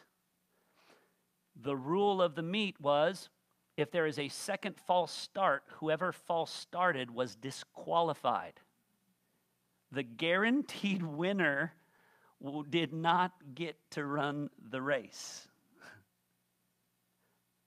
[1.61, 3.29] The rule of the meet was
[3.75, 8.53] if there is a second false start, whoever false started was disqualified.
[9.91, 11.73] The guaranteed winner
[12.69, 15.48] did not get to run the race.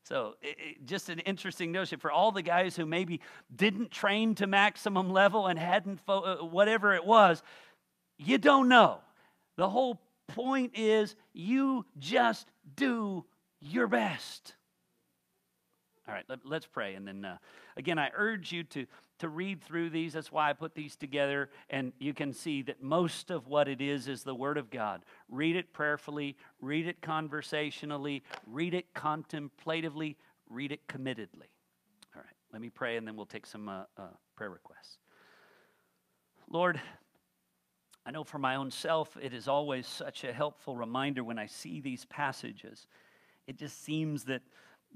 [0.05, 3.21] So, it, it, just an interesting notion for all the guys who maybe
[3.55, 7.43] didn't train to maximum level and hadn't, fo- uh, whatever it was,
[8.19, 8.99] you don't know.
[9.57, 13.25] The whole point is you just do
[13.61, 14.55] your best.
[16.09, 16.95] All right, let, us pray.
[16.95, 17.39] And then, uh,
[17.77, 18.87] again, I urge you to,
[19.23, 20.13] to read through these.
[20.15, 21.49] That's why I put these together.
[21.71, 25.05] And you can see that most of what it is is the Word of God.
[25.29, 30.17] Read it prayerfully, read it conversationally, read it contemplatively,
[30.51, 31.51] read it committedly.
[32.17, 34.99] All right, let me pray, and then we'll take some uh, uh, prayer requests.
[36.51, 36.81] Lord,
[38.05, 41.47] I know for my own self, it is always such a helpful reminder when I
[41.47, 42.89] see these passages.
[43.47, 44.43] It just seems that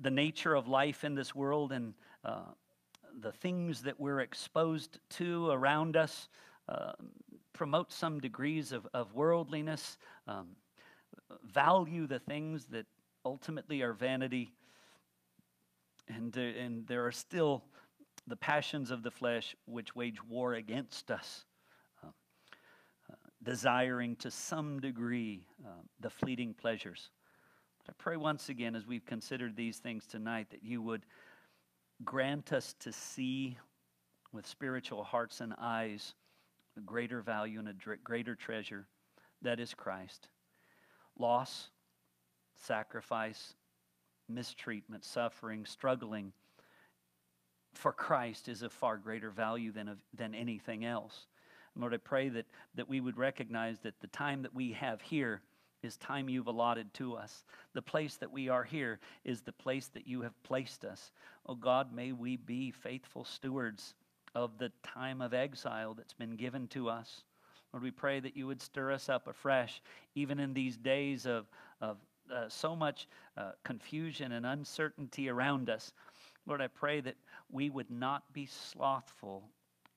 [0.00, 2.40] the nature of life in this world and uh,
[3.20, 6.28] the things that we're exposed to around us
[6.68, 6.92] uh,
[7.52, 9.98] promote some degrees of, of worldliness,
[10.28, 10.48] um,
[11.44, 12.86] value the things that
[13.24, 14.52] ultimately are vanity.
[16.08, 17.64] And, uh, and there are still
[18.26, 21.44] the passions of the flesh which wage war against us,
[22.04, 22.08] uh,
[23.10, 27.10] uh, desiring to some degree uh, the fleeting pleasures
[27.78, 31.06] But I pray once again as we've considered these things tonight that you would
[32.04, 33.56] grant us to see
[34.32, 36.14] with spiritual hearts and eyes
[36.76, 38.86] a greater value and a greater treasure
[39.42, 40.28] that is Christ.
[41.18, 41.70] Loss,
[42.54, 43.54] sacrifice,
[44.28, 46.32] mistreatment, suffering, struggling
[47.76, 51.26] for Christ is of far greater value than, of, than anything else.
[51.78, 55.42] Lord, I pray that, that we would recognize that the time that we have here
[55.86, 57.44] is time you've allotted to us.
[57.72, 61.12] The place that we are here is the place that you have placed us.
[61.46, 63.94] Oh God, may we be faithful stewards
[64.34, 67.22] of the time of exile that's been given to us.
[67.72, 69.80] Lord, we pray that you would stir us up afresh,
[70.14, 71.46] even in these days of,
[71.80, 71.96] of
[72.34, 75.92] uh, so much uh, confusion and uncertainty around us.
[76.46, 77.16] Lord, I pray that
[77.50, 79.48] we would not be slothful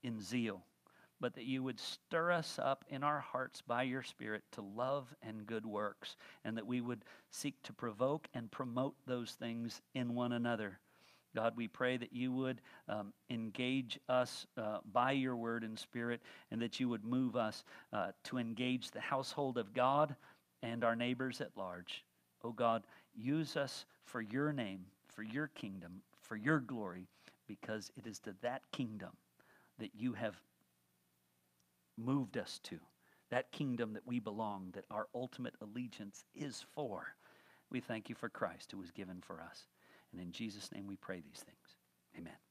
[0.02, 0.62] in zeal
[1.20, 5.14] but that you would stir us up in our hearts by your Spirit to love
[5.22, 10.14] and good works, and that we would seek to provoke and promote those things in
[10.14, 10.78] one another.
[11.34, 16.20] God, we pray that you would um, engage us uh, by your word and spirit,
[16.50, 20.16] and that you would move us uh, to engage the household of God
[20.62, 22.04] and our neighbors at large.
[22.42, 22.82] Oh God,
[23.14, 27.06] use us for your name, for your kingdom, for your glory,
[27.46, 29.10] because it is to that kingdom
[29.78, 30.40] that you have
[32.04, 32.78] moved us to,
[33.30, 37.14] that kingdom that we belong, that our ultimate allegiance is for.
[37.70, 39.66] We thank you for Christ who was given for us.
[40.12, 41.76] And in Jesus' name we pray these things.
[42.18, 42.49] Amen.